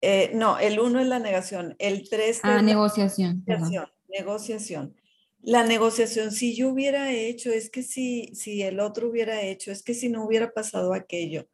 [0.00, 1.76] Eh, no, el 1 es la negación.
[1.78, 3.44] El 3 ah, negociación.
[3.46, 4.96] Negociación, negociación.
[5.42, 9.82] La negociación, si yo hubiera hecho, es que si, si el otro hubiera hecho, es
[9.82, 11.48] que si no hubiera pasado aquello.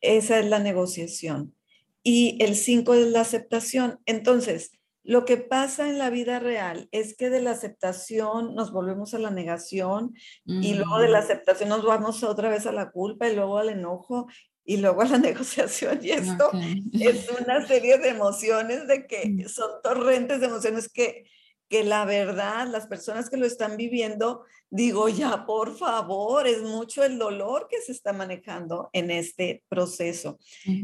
[0.00, 1.54] Esa es la negociación
[2.02, 4.00] y el 5 es la aceptación.
[4.06, 4.72] Entonces,
[5.02, 9.18] lo que pasa en la vida real es que de la aceptación nos volvemos a
[9.18, 10.14] la negación
[10.44, 11.24] y luego de la mm.
[11.24, 14.26] aceptación nos vamos otra vez a la culpa y luego al enojo
[14.64, 16.00] y luego a la negociación.
[16.02, 16.50] Y esto
[16.92, 19.48] es una serie de emociones de que mm.
[19.48, 21.24] son torrentes de emociones que
[21.70, 27.04] que la verdad, las personas que lo están viviendo, digo, ya, por favor, es mucho
[27.04, 30.40] el dolor que se está manejando en este proceso.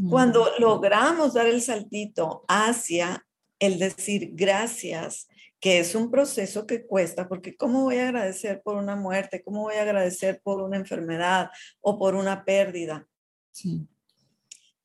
[0.09, 3.27] Cuando logramos dar el saltito hacia
[3.59, 5.27] el decir gracias,
[5.59, 9.43] que es un proceso que cuesta, porque ¿cómo voy a agradecer por una muerte?
[9.43, 13.09] ¿Cómo voy a agradecer por una enfermedad o por una pérdida?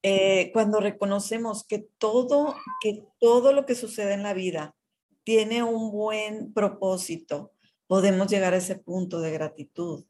[0.01, 4.73] Eh, cuando reconocemos que todo, que todo lo que sucede en la vida
[5.31, 7.53] tiene un buen propósito,
[7.87, 10.03] podemos llegar a ese punto de gratitud.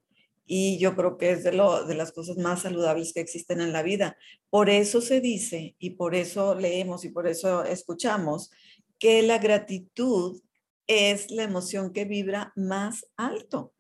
[0.48, 3.72] Y yo creo que es de, lo, de las cosas más saludables que existen en
[3.72, 4.18] la vida.
[4.50, 8.50] Por eso se dice y por eso leemos y por eso escuchamos
[8.98, 10.42] que la gratitud
[10.88, 13.74] es la emoción que vibra más alto.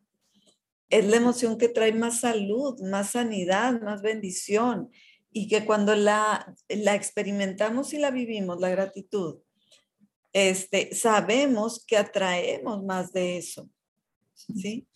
[0.91, 4.91] Es la emoción que trae más salud, más sanidad, más bendición.
[5.31, 9.39] Y que cuando la, la experimentamos y la vivimos, la gratitud,
[10.33, 13.69] este, sabemos que atraemos más de eso.
[14.33, 14.87] ¿sí?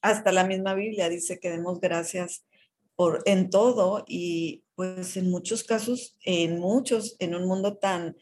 [0.00, 2.44] Hasta la misma Biblia dice que demos gracias
[2.96, 8.16] por en todo y pues en muchos casos, en muchos, en un mundo tan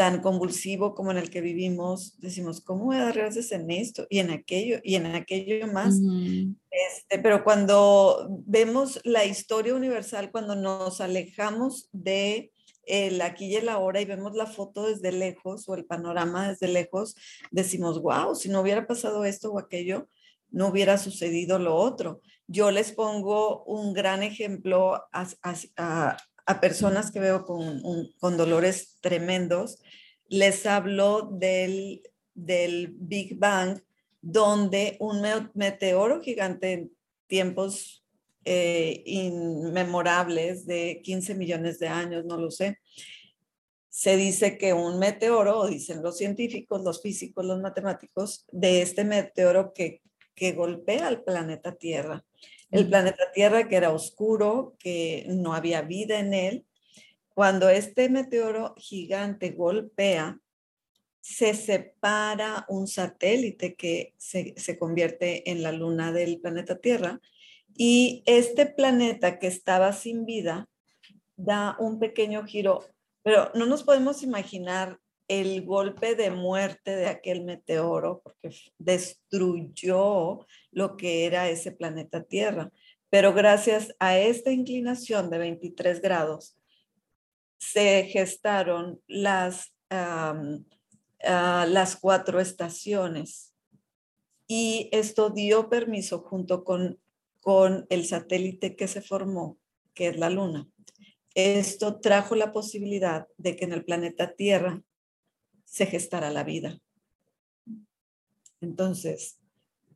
[0.00, 4.06] tan convulsivo como en el que vivimos, decimos, ¿cómo voy a dar gracias en esto
[4.08, 5.94] y en aquello y en aquello más?
[6.70, 12.50] este, pero cuando vemos la historia universal, cuando nos alejamos de
[12.90, 16.68] el aquí y el ahora y vemos la foto desde lejos o el panorama desde
[16.68, 17.16] lejos,
[17.50, 20.08] decimos, wow, si no hubiera pasado esto o aquello,
[20.50, 22.20] no hubiera sucedido lo otro.
[22.46, 25.28] Yo les pongo un gran ejemplo a,
[25.76, 27.80] a, personas que veo con,
[28.18, 29.80] con, dolores tremendos.
[30.28, 32.02] Les hablo del,
[32.34, 33.80] del Big Bang,
[34.20, 35.22] donde un
[35.54, 36.92] meteoro gigante en
[37.28, 37.99] tiempos
[38.52, 42.80] eh, inmemorables de 15 millones de años, no lo sé.
[43.88, 49.72] Se dice que un meteoro, dicen los científicos, los físicos, los matemáticos, de este meteoro
[49.72, 50.02] que,
[50.34, 52.24] que golpea al planeta Tierra.
[52.72, 56.66] El planeta Tierra que era oscuro, que no había vida en él.
[57.28, 60.40] Cuando este meteoro gigante golpea,
[61.20, 67.20] se separa un satélite que se, se, convierte en la luna del planeta Tierra
[67.82, 70.68] y este planeta que estaba sin vida
[71.34, 72.84] da un pequeño giro,
[73.22, 80.98] pero no nos podemos imaginar el golpe de muerte de aquel meteoro porque destruyó lo
[80.98, 82.70] que era ese planeta Tierra.
[83.08, 86.58] Pero gracias a esta inclinación de 23 grados,
[87.56, 89.72] se gestaron las
[91.22, 93.54] las cuatro estaciones.
[94.46, 97.00] Y esto dio permiso junto con,
[97.40, 99.58] con el satélite que se formó,
[99.94, 100.68] que es la Luna.
[101.34, 104.82] Esto trajo la posibilidad de que en el planeta Tierra
[105.64, 106.80] se gestara la vida.
[108.60, 109.38] Entonces,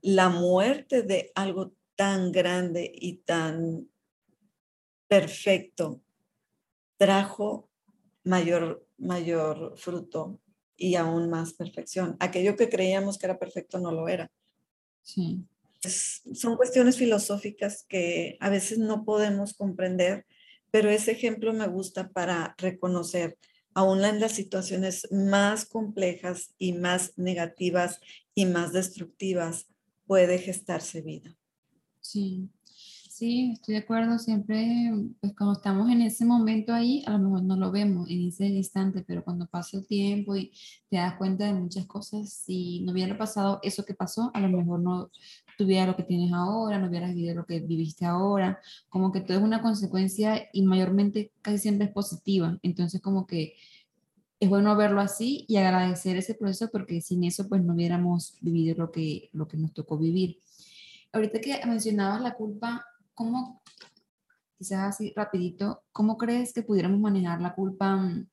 [0.01, 3.89] la muerte de algo tan grande y tan
[5.09, 6.01] perfecto
[6.97, 7.69] trajo
[8.23, 10.41] mayor, mayor fruto
[10.77, 12.17] y aún más perfección.
[12.21, 14.31] Aquello que creíamos que era perfecto no lo era.
[15.03, 15.45] Sí.
[15.91, 20.27] Son cuestiones filosóficas que a veces no podemos comprender,
[20.71, 23.39] pero ese ejemplo me gusta para reconocer,
[23.75, 28.01] aún en las situaciones más complejas y más negativas
[28.35, 29.69] y más destructivas,
[30.07, 31.37] puede gestarse vida.
[32.01, 32.51] Sí,
[33.15, 34.19] Sí, estoy de acuerdo.
[34.19, 34.91] Siempre,
[35.21, 38.47] pues cuando estamos en ese momento ahí, a lo mejor no lo vemos en ese
[38.47, 40.51] instante, pero cuando pasa el tiempo y
[40.91, 44.49] te das cuenta de muchas cosas, si no hubiera pasado eso que pasó, a lo
[44.49, 45.11] mejor no
[45.57, 48.59] tuviera lo que tienes ahora, no hubieras vivido lo que viviste ahora.
[48.89, 52.59] Como que todo es una consecuencia y mayormente casi siempre es positiva.
[52.65, 53.55] Entonces, como que
[54.41, 58.75] es bueno verlo así y agradecer ese proceso porque sin eso, pues no hubiéramos vivido
[58.77, 60.41] lo que, lo que nos tocó vivir.
[61.13, 62.85] Ahorita que mencionabas la culpa,
[63.15, 63.63] ¿cómo,
[64.59, 68.29] quizás así rapidito, cómo crees que pudiéramos manejar la culpa mm,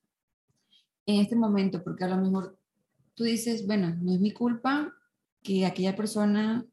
[1.05, 1.83] en este momento?
[1.83, 2.57] Porque a lo mejor
[3.15, 4.93] tú dices, bueno, no es mi culpa
[5.43, 6.65] que aquella persona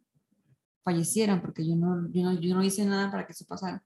[0.82, 3.82] falleciera, porque yo no, yo no, yo no hice nada para que eso pasara.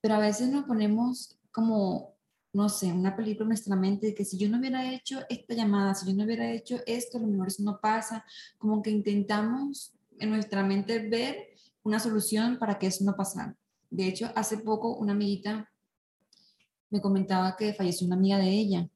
[0.00, 2.14] Pero a veces nos ponemos como,
[2.52, 5.54] no sé, una película en nuestra mente de que si yo no hubiera hecho esta
[5.54, 8.24] llamada, si yo no hubiera hecho esto, a lo mejor eso no pasa.
[8.56, 11.47] Como que intentamos en nuestra mente ver
[11.88, 13.56] una solución para que eso no pasara.
[13.90, 15.70] De hecho, hace poco una amiguita
[16.90, 18.88] me comentaba que falleció una amiga de ella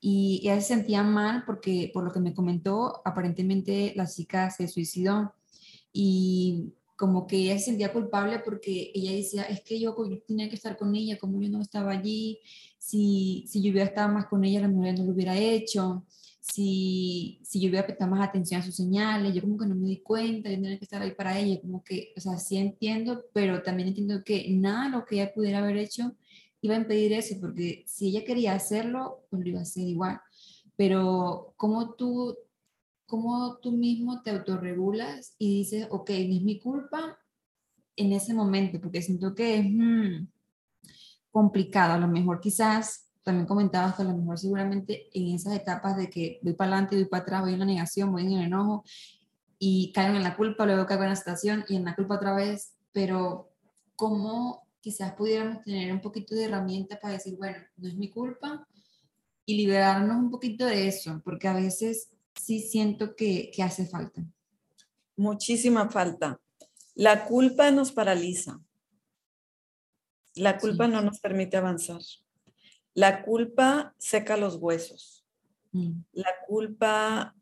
[0.00, 4.68] y ella se sentía mal porque, por lo que me comentó, aparentemente la chica se
[4.68, 5.34] suicidó
[5.92, 10.54] y como que ella se sentía culpable porque ella decía, es que yo, tenía que
[10.56, 12.38] estar con ella, como yo no estaba allí,
[12.78, 16.04] si, si yo hubiera estado más con ella, la mujer no lo hubiera hecho
[16.48, 19.88] si, si yo hubiera prestado más atención a sus señales, yo como que no me
[19.88, 23.24] di cuenta, yo tenía que estar ahí para ella, como que, o sea, sí entiendo,
[23.32, 26.14] pero también entiendo que nada lo que ella pudiera haber hecho
[26.60, 30.20] iba a impedir eso, porque si ella quería hacerlo, pues lo iba a hacer igual.
[30.76, 32.36] Pero como tú,
[33.06, 37.18] cómo tú mismo te autorregulas y dices, ok, no es mi culpa
[37.96, 40.28] en ese momento, porque siento que es hmm,
[41.32, 45.96] complicado, a lo mejor quizás también comentabas que a lo mejor seguramente en esas etapas
[45.96, 48.44] de que voy para adelante, voy para atrás, voy en la negación, voy en el
[48.44, 48.84] enojo
[49.58, 52.36] y caigo en la culpa, luego caigo en la situación y en la culpa otra
[52.36, 53.50] vez, pero
[53.96, 58.64] ¿cómo quizás pudiéramos tener un poquito de herramienta para decir, bueno, no es mi culpa
[59.44, 62.10] y liberarnos un poquito de eso, porque a veces
[62.40, 64.24] sí siento que, que hace falta.
[65.16, 66.40] Muchísima falta.
[66.94, 68.60] La culpa nos paraliza.
[70.36, 72.02] La culpa no nos permite avanzar.
[72.96, 75.22] La culpa seca los huesos.
[75.72, 76.00] Mm.
[76.14, 77.36] La culpa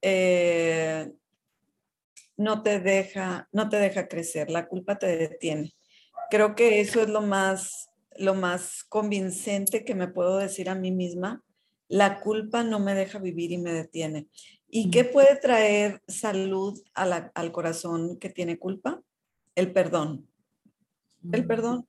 [0.00, 1.12] eh,
[2.38, 4.50] no te deja, no te deja crecer.
[4.50, 5.74] La culpa te detiene.
[6.30, 10.92] Creo que eso es lo más, lo más convincente que me puedo decir a mí
[10.92, 11.44] misma.
[11.88, 14.28] La culpa no me deja vivir y me detiene.
[14.70, 14.90] ¿Y mm.
[14.92, 19.02] qué puede traer salud al corazón que tiene culpa?
[19.54, 20.26] El perdón.
[21.32, 21.46] El mm.
[21.46, 21.86] perdón.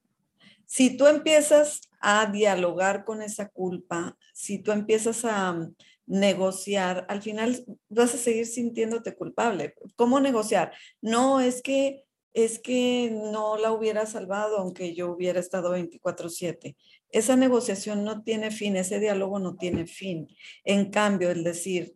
[0.65, 5.75] Si tú empiezas a dialogar con esa culpa, si tú empiezas a mm,
[6.07, 9.75] negociar, al final vas a seguir sintiéndote culpable.
[9.95, 10.73] ¿Cómo negociar?
[11.01, 16.75] No, es que es que no la hubiera salvado aunque yo hubiera estado 24/7.
[17.09, 20.27] Esa negociación no tiene fin, ese diálogo no tiene fin.
[20.63, 21.95] En cambio, el decir,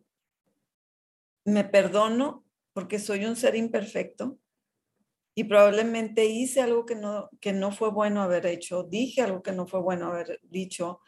[1.44, 4.38] me perdono porque soy un ser imperfecto,
[5.34, 9.52] y probablemente hice algo que no, que no fue bueno haber hecho, dije algo que
[9.52, 11.00] no fue bueno haber dicho,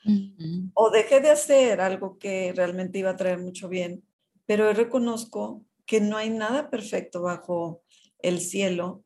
[0.72, 4.02] o dejé de hacer algo que realmente iba a traer mucho bien,
[4.46, 7.82] pero reconozco que no hay nada perfecto bajo
[8.20, 9.04] el cielo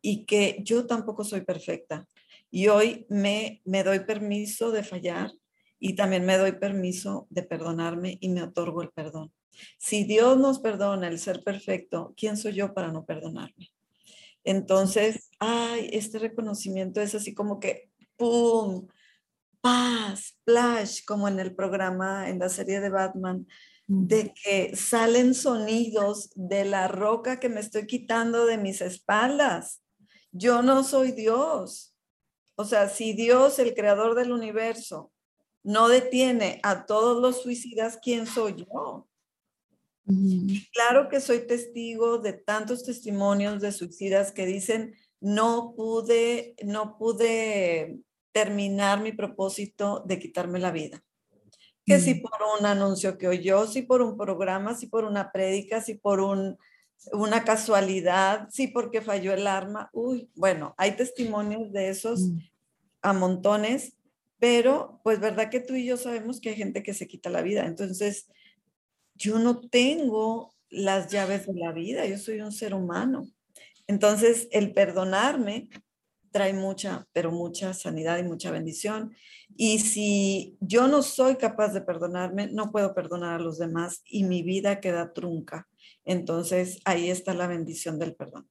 [0.00, 2.06] y que yo tampoco soy perfecta.
[2.50, 5.32] Y hoy me, me doy permiso de fallar
[5.80, 9.32] y también me doy permiso de perdonarme y me otorgo el perdón.
[9.78, 13.72] Si Dios nos perdona el ser perfecto, ¿quién soy yo para no perdonarme?
[14.44, 18.88] Entonces, ay, este reconocimiento es así como que, ¡pum!
[19.60, 23.46] Paz, flash, como en el programa, en la serie de Batman,
[23.86, 29.82] de que salen sonidos de la roca que me estoy quitando de mis espaldas.
[30.32, 31.94] Yo no soy Dios.
[32.56, 35.12] O sea, si Dios, el creador del universo,
[35.62, 39.06] no detiene a todos los suicidas, ¿quién soy yo?
[40.72, 48.00] Claro que soy testigo de tantos testimonios de suicidas que dicen, no pude, no pude
[48.32, 51.02] terminar mi propósito de quitarme la vida.
[51.84, 55.80] Que si por un anuncio que oyó, si por un programa, si por una prédica,
[55.80, 56.56] si por un,
[57.12, 59.90] una casualidad, si porque falló el arma.
[59.92, 62.30] Uy, bueno, hay testimonios de esos
[63.02, 63.96] a montones,
[64.38, 67.42] pero pues verdad que tú y yo sabemos que hay gente que se quita la
[67.42, 67.66] vida.
[67.66, 68.28] Entonces,
[69.22, 73.28] yo no tengo las llaves de la vida, yo soy un ser humano.
[73.86, 75.68] Entonces, el perdonarme
[76.32, 79.14] trae mucha, pero mucha sanidad y mucha bendición.
[79.56, 84.24] Y si yo no soy capaz de perdonarme, no puedo perdonar a los demás y
[84.24, 85.68] mi vida queda trunca.
[86.04, 88.48] Entonces, ahí está la bendición del perdón.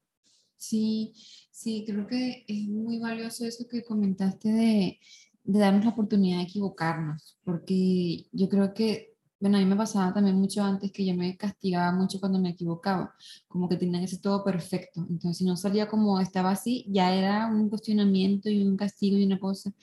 [0.56, 1.12] Sí,
[1.52, 5.00] sí, creo que es muy valioso eso que comentaste de,
[5.44, 9.11] de darnos la oportunidad de equivocarnos, porque yo creo que
[9.42, 12.52] bueno, a mí me pasaba también mucho antes que yo me castigaba mucho cuando me
[12.52, 13.16] equivocaba,
[13.48, 15.06] como que tenía que ser todo perfecto.
[15.10, 19.26] Entonces, si no salía como estaba así, ya era un cuestionamiento y un castigo y
[19.26, 19.74] una cosa.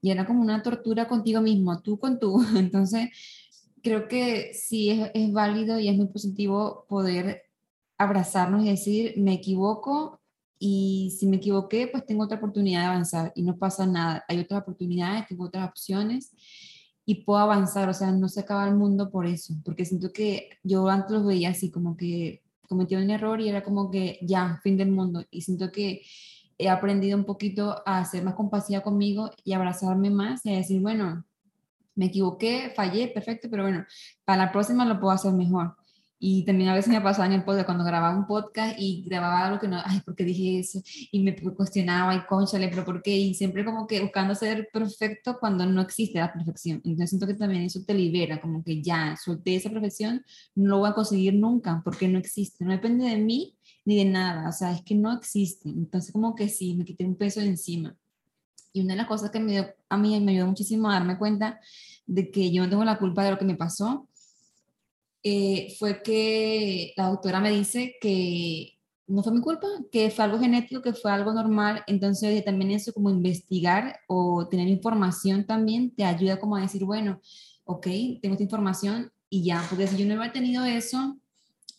[0.00, 2.40] Y era como una tortura contigo mismo, tú con tú.
[2.56, 3.10] Entonces,
[3.82, 7.42] creo que sí es, es válido y es muy positivo poder
[7.98, 10.20] abrazarnos y decir, me equivoco
[10.60, 14.24] y si me equivoqué, pues tengo otra oportunidad de avanzar y no pasa nada.
[14.28, 16.32] Hay otras oportunidades, tengo otras opciones
[17.08, 20.50] y puedo avanzar, o sea, no se acaba el mundo por eso, porque siento que
[20.62, 24.60] yo antes los veía así, como que cometí un error y era como que ya,
[24.62, 26.02] fin del mundo, y siento que
[26.58, 30.82] he aprendido un poquito a ser más compasiva conmigo y abrazarme más y a decir,
[30.82, 31.24] bueno,
[31.94, 33.86] me equivoqué, fallé, perfecto, pero bueno,
[34.26, 35.76] para la próxima lo puedo hacer mejor.
[36.20, 39.46] Y también a veces me pasaba en el podcast, cuando grababa un podcast y grababa
[39.46, 40.80] algo que no, ay, ¿por qué dije eso?
[41.12, 43.16] Y me cuestionaba, y conchale, pero ¿por qué?
[43.16, 46.80] Y siempre como que buscando ser perfecto cuando no existe la perfección.
[46.84, 50.24] Entonces siento que también eso te libera, como que ya, solté esa perfección,
[50.56, 54.04] no lo voy a conseguir nunca, porque no existe, no depende de mí ni de
[54.04, 55.68] nada, o sea, es que no existe.
[55.68, 57.96] Entonces como que sí, me quité un peso de encima.
[58.72, 61.16] Y una de las cosas que me dio, a mí me ayudó muchísimo a darme
[61.16, 61.60] cuenta
[62.06, 64.07] de que yo no tengo la culpa de lo que me pasó,
[65.22, 70.38] eh, fue que la doctora me dice que no fue mi culpa, que fue algo
[70.38, 71.82] genético, que fue algo normal.
[71.86, 77.20] Entonces también eso como investigar o tener información también te ayuda como a decir, bueno,
[77.64, 77.86] ok,
[78.22, 81.18] tengo esta información y ya, porque si yo no hubiera tenido eso,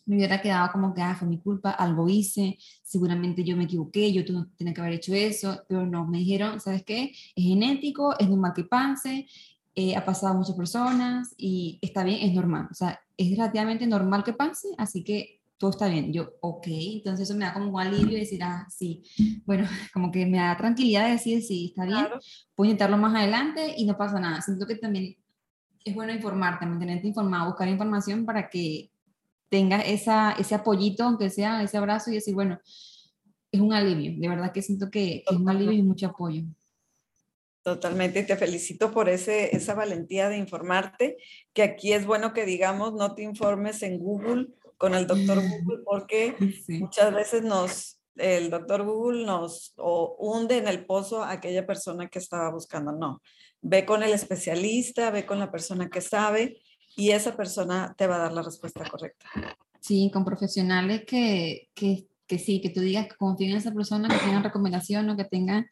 [0.06, 4.12] me hubiera quedado como que, ah, fue mi culpa, algo hice, seguramente yo me equivoqué,
[4.12, 4.24] yo
[4.56, 7.12] tenía que haber hecho eso, pero no, me dijeron, ¿sabes qué?
[7.36, 9.26] Es genético, es normal que pase,
[9.74, 12.68] eh, ha pasado a muchas personas y está bien, es normal.
[12.70, 16.12] O sea, es relativamente normal que pase, así que todo está bien.
[16.12, 19.02] Yo, ok, entonces eso me da como un alivio de decir, ah, sí,
[19.44, 22.06] bueno, como que me da tranquilidad de decir, sí, está bien,
[22.54, 24.40] puedo intentarlo más adelante y no pasa nada.
[24.40, 25.16] Siento que también
[25.84, 28.90] es bueno informarte, mantenerte informado, buscar información para que
[29.50, 32.58] tengas esa, ese apoyito, aunque sea ese abrazo y decir, bueno,
[33.52, 34.14] es un alivio.
[34.16, 36.42] De verdad que siento que es un alivio y mucho apoyo.
[37.62, 41.18] Totalmente, y te felicito por ese, esa valentía de informarte,
[41.52, 44.48] que aquí es bueno que digamos, no te informes en Google
[44.78, 46.34] con el doctor Google, porque
[46.68, 52.18] muchas veces nos, el doctor Google nos hunde en el pozo a aquella persona que
[52.18, 52.92] estaba buscando.
[52.92, 53.20] No,
[53.60, 56.62] ve con el especialista, ve con la persona que sabe
[56.96, 59.26] y esa persona te va a dar la respuesta correcta.
[59.80, 64.08] Sí, con profesionales que, que, que sí, que tú digas que confíen en esa persona,
[64.08, 65.68] que tengan recomendación o que tengan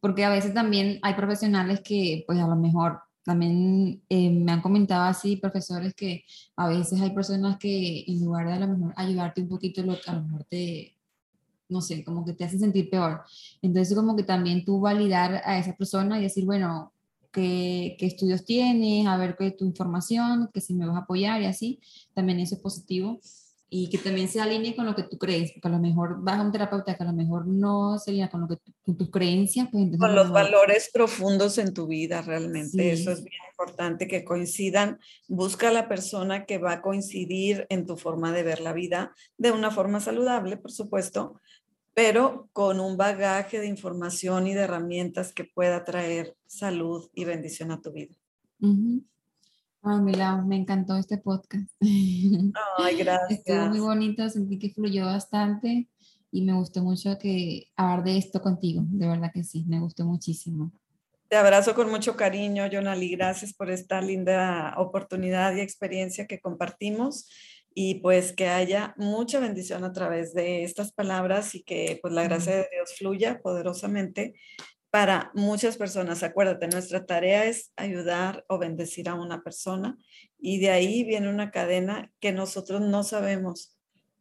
[0.00, 4.62] porque a veces también hay profesionales que pues a lo mejor también eh, me han
[4.62, 6.24] comentado así profesores que
[6.56, 9.98] a veces hay personas que en lugar de a lo mejor ayudarte un poquito, lo,
[10.06, 10.96] a lo mejor te,
[11.68, 13.22] no sé, como que te hacen sentir peor.
[13.60, 16.94] Entonces como que también tú validar a esa persona y decir, bueno,
[17.30, 19.06] ¿qué, qué estudios tienes?
[19.06, 21.80] A ver qué tu información, que si me vas a apoyar y así,
[22.14, 23.20] también eso es positivo.
[23.70, 26.38] Y que también se alinee con lo que tú crees, porque a lo mejor vas
[26.38, 29.10] a un terapeuta que a lo mejor no se alinea con, lo que con tus
[29.10, 29.68] creencias.
[29.70, 32.92] Pues con los valores profundos en tu vida, realmente.
[32.92, 34.98] Eso es bien importante, que coincidan.
[35.28, 39.12] Busca a la persona que va a coincidir en tu forma de ver la vida,
[39.36, 41.38] de una forma saludable, por supuesto,
[41.92, 47.70] pero con un bagaje de información y de herramientas que pueda traer salud y bendición
[47.70, 48.14] a tu vida.
[49.82, 50.00] Ay,
[50.46, 51.70] me encantó este podcast.
[51.80, 53.40] Ay, gracias.
[53.40, 55.88] Estuvo muy bonito, sentí que fluyó bastante
[56.30, 60.04] y me gustó mucho que hablar de esto contigo, de verdad que sí, me gustó
[60.04, 60.72] muchísimo.
[61.28, 67.28] Te abrazo con mucho cariño, Jonali, gracias por esta linda oportunidad y experiencia que compartimos
[67.74, 72.24] y pues que haya mucha bendición a través de estas palabras y que pues la
[72.24, 74.34] gracia de Dios fluya poderosamente
[74.90, 76.22] para muchas personas.
[76.22, 79.98] Acuérdate, nuestra tarea es ayudar o bendecir a una persona
[80.38, 83.76] y de ahí viene una cadena que nosotros no sabemos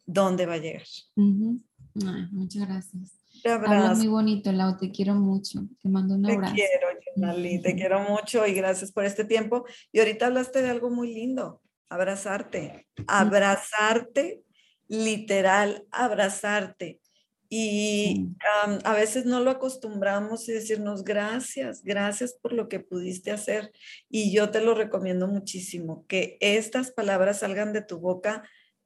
[0.06, 0.84] dónde va a llegar.
[1.16, 3.14] muchas gracias.
[3.44, 3.96] Te abrazo.
[3.98, 5.62] muy bonito, Lau, te quiero mucho.
[5.82, 6.56] Te mando un abrazo.
[6.56, 9.66] Te quiero, te quiero mucho y gracias por este tiempo.
[9.92, 14.44] Y ahorita hablaste de algo muy lindo, abrazarte, abrazarte,
[14.88, 17.00] literal, abrazarte
[17.50, 18.28] y
[18.84, 23.72] a veces no lo acostumbramos y decirnos gracias, gracias por lo que pudiste hacer.
[24.10, 28.44] Y yo te lo recomiendo muchísimo, que estas palabras salgan de tu boca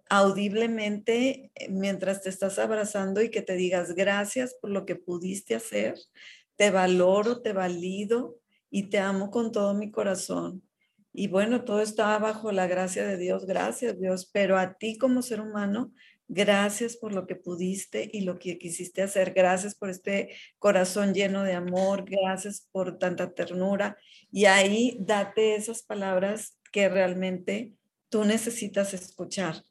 [0.09, 5.55] audiblemente eh, mientras te estás abrazando y que te digas gracias por lo que pudiste
[5.55, 5.95] hacer,
[6.57, 8.37] te valoro, te valido
[8.69, 10.63] y te amo con todo mi corazón.
[11.13, 15.21] Y bueno, todo está bajo la gracia de Dios, gracias Dios, pero a ti como
[15.21, 15.93] ser humano
[16.33, 19.33] Gracias por lo que pudiste y lo que quisiste hacer.
[19.33, 20.29] Gracias por este
[20.59, 22.05] corazón lleno de amor.
[22.09, 23.97] Gracias por tanta ternura.
[24.31, 27.73] Y ahí date esas palabras que realmente
[28.07, 29.65] tú necesitas escuchar,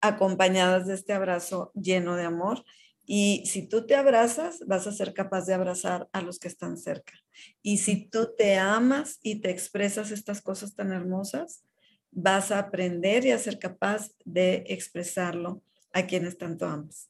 [0.00, 2.64] acompañadas de este abrazo lleno de amor.
[3.04, 6.78] Y si tú te abrazas, vas a ser capaz de abrazar a los que están
[6.78, 7.12] cerca.
[7.60, 11.62] Y si tú te amas y te expresas estas cosas tan hermosas,
[12.10, 15.60] vas a aprender y a ser capaz de expresarlo
[15.94, 17.08] a quienes tanto amas.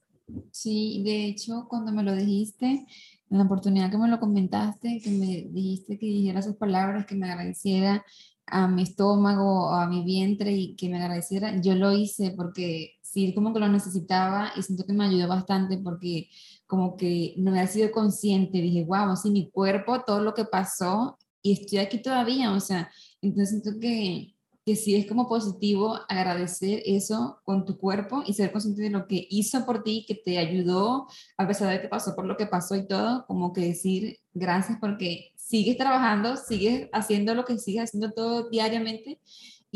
[0.52, 2.86] Sí, de hecho, cuando me lo dijiste,
[3.30, 7.16] en la oportunidad que me lo comentaste, que me dijiste que dijera esas palabras, que
[7.16, 8.04] me agradeciera
[8.46, 13.34] a mi estómago a mi vientre y que me agradeciera, yo lo hice porque sí,
[13.34, 16.28] como que lo necesitaba y siento que me ayudó bastante porque
[16.66, 21.18] como que no me sido consciente, dije, wow, así mi cuerpo, todo lo que pasó
[21.42, 22.90] y estoy aquí todavía, o sea,
[23.22, 24.33] entonces siento que
[24.64, 29.06] que sí es como positivo agradecer eso con tu cuerpo y ser consciente de lo
[29.06, 31.06] que hizo por ti, que te ayudó,
[31.36, 34.78] a pesar de que pasó por lo que pasó y todo, como que decir gracias
[34.80, 39.20] porque sigues trabajando, sigues haciendo lo que sigues haciendo todo diariamente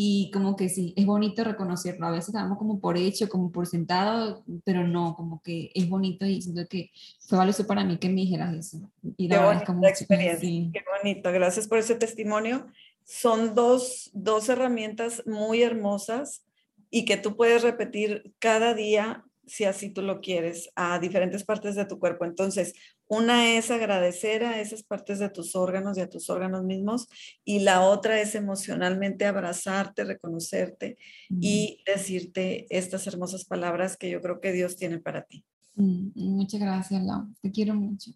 [0.00, 2.06] y como que sí, es bonito reconocerlo.
[2.06, 6.24] A veces damos como por hecho, como por sentado, pero no, como que es bonito
[6.24, 8.90] y siento que fue valioso para mí que me dijeras eso.
[9.16, 11.32] Y la Qué experiencia, qué bonito.
[11.32, 12.68] Gracias por ese testimonio
[13.08, 14.12] son dos,
[14.50, 16.44] herramientas muy hermosas
[16.90, 21.74] y que tú puedes repetir cada día si así tú lo quieres, a diferentes partes
[21.74, 22.26] de tu cuerpo.
[22.26, 22.74] Entonces,
[23.06, 27.08] una es agradecer a esas partes de tus órganos y a tus órganos mismos,
[27.46, 30.98] y la otra es emocionalmente abrazarte, reconocerte
[31.30, 35.42] y decirte estas hermosas palabras que yo creo que Dios tiene para ti.
[35.76, 37.28] Mm, muchas gracias, Lau.
[37.40, 38.10] Te quiero mucho.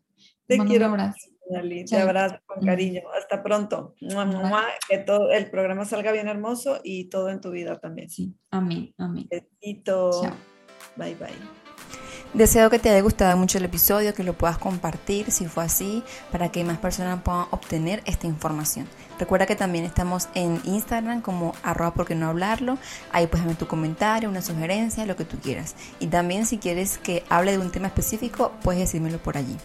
[0.47, 0.85] Te, quiero.
[0.89, 1.32] Un abrazo.
[1.89, 3.03] Te abrazo con cariño.
[3.17, 3.95] Hasta pronto.
[4.89, 8.09] Que todo el programa salga bien hermoso y todo en tu vida también.
[8.09, 8.35] Sí.
[8.51, 8.95] Amén.
[8.99, 9.29] Amén.
[9.31, 10.23] Besito.
[10.97, 11.62] Bye bye.
[12.35, 16.03] Deseo que te haya gustado mucho el episodio, que lo puedas compartir si fue así,
[16.31, 18.89] para que más personas puedan obtener esta información.
[19.19, 22.79] Recuerda que también estamos en Instagram como arroba porque no hablarlo.
[23.13, 25.75] Ahí puedes dejar tu comentario, una sugerencia, lo que tú quieras.
[26.01, 29.59] Y también si quieres que hable de un tema específico, puedes decírmelo por allí.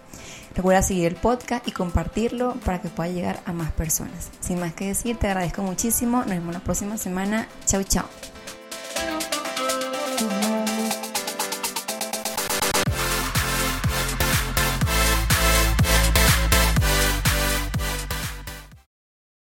[0.54, 4.30] Recuerda seguir el podcast y compartirlo para que pueda llegar a más personas.
[4.42, 6.18] Sin más que decir, te agradezco muchísimo.
[6.18, 7.48] Nos vemos la próxima semana.
[7.66, 8.06] Chau, chao.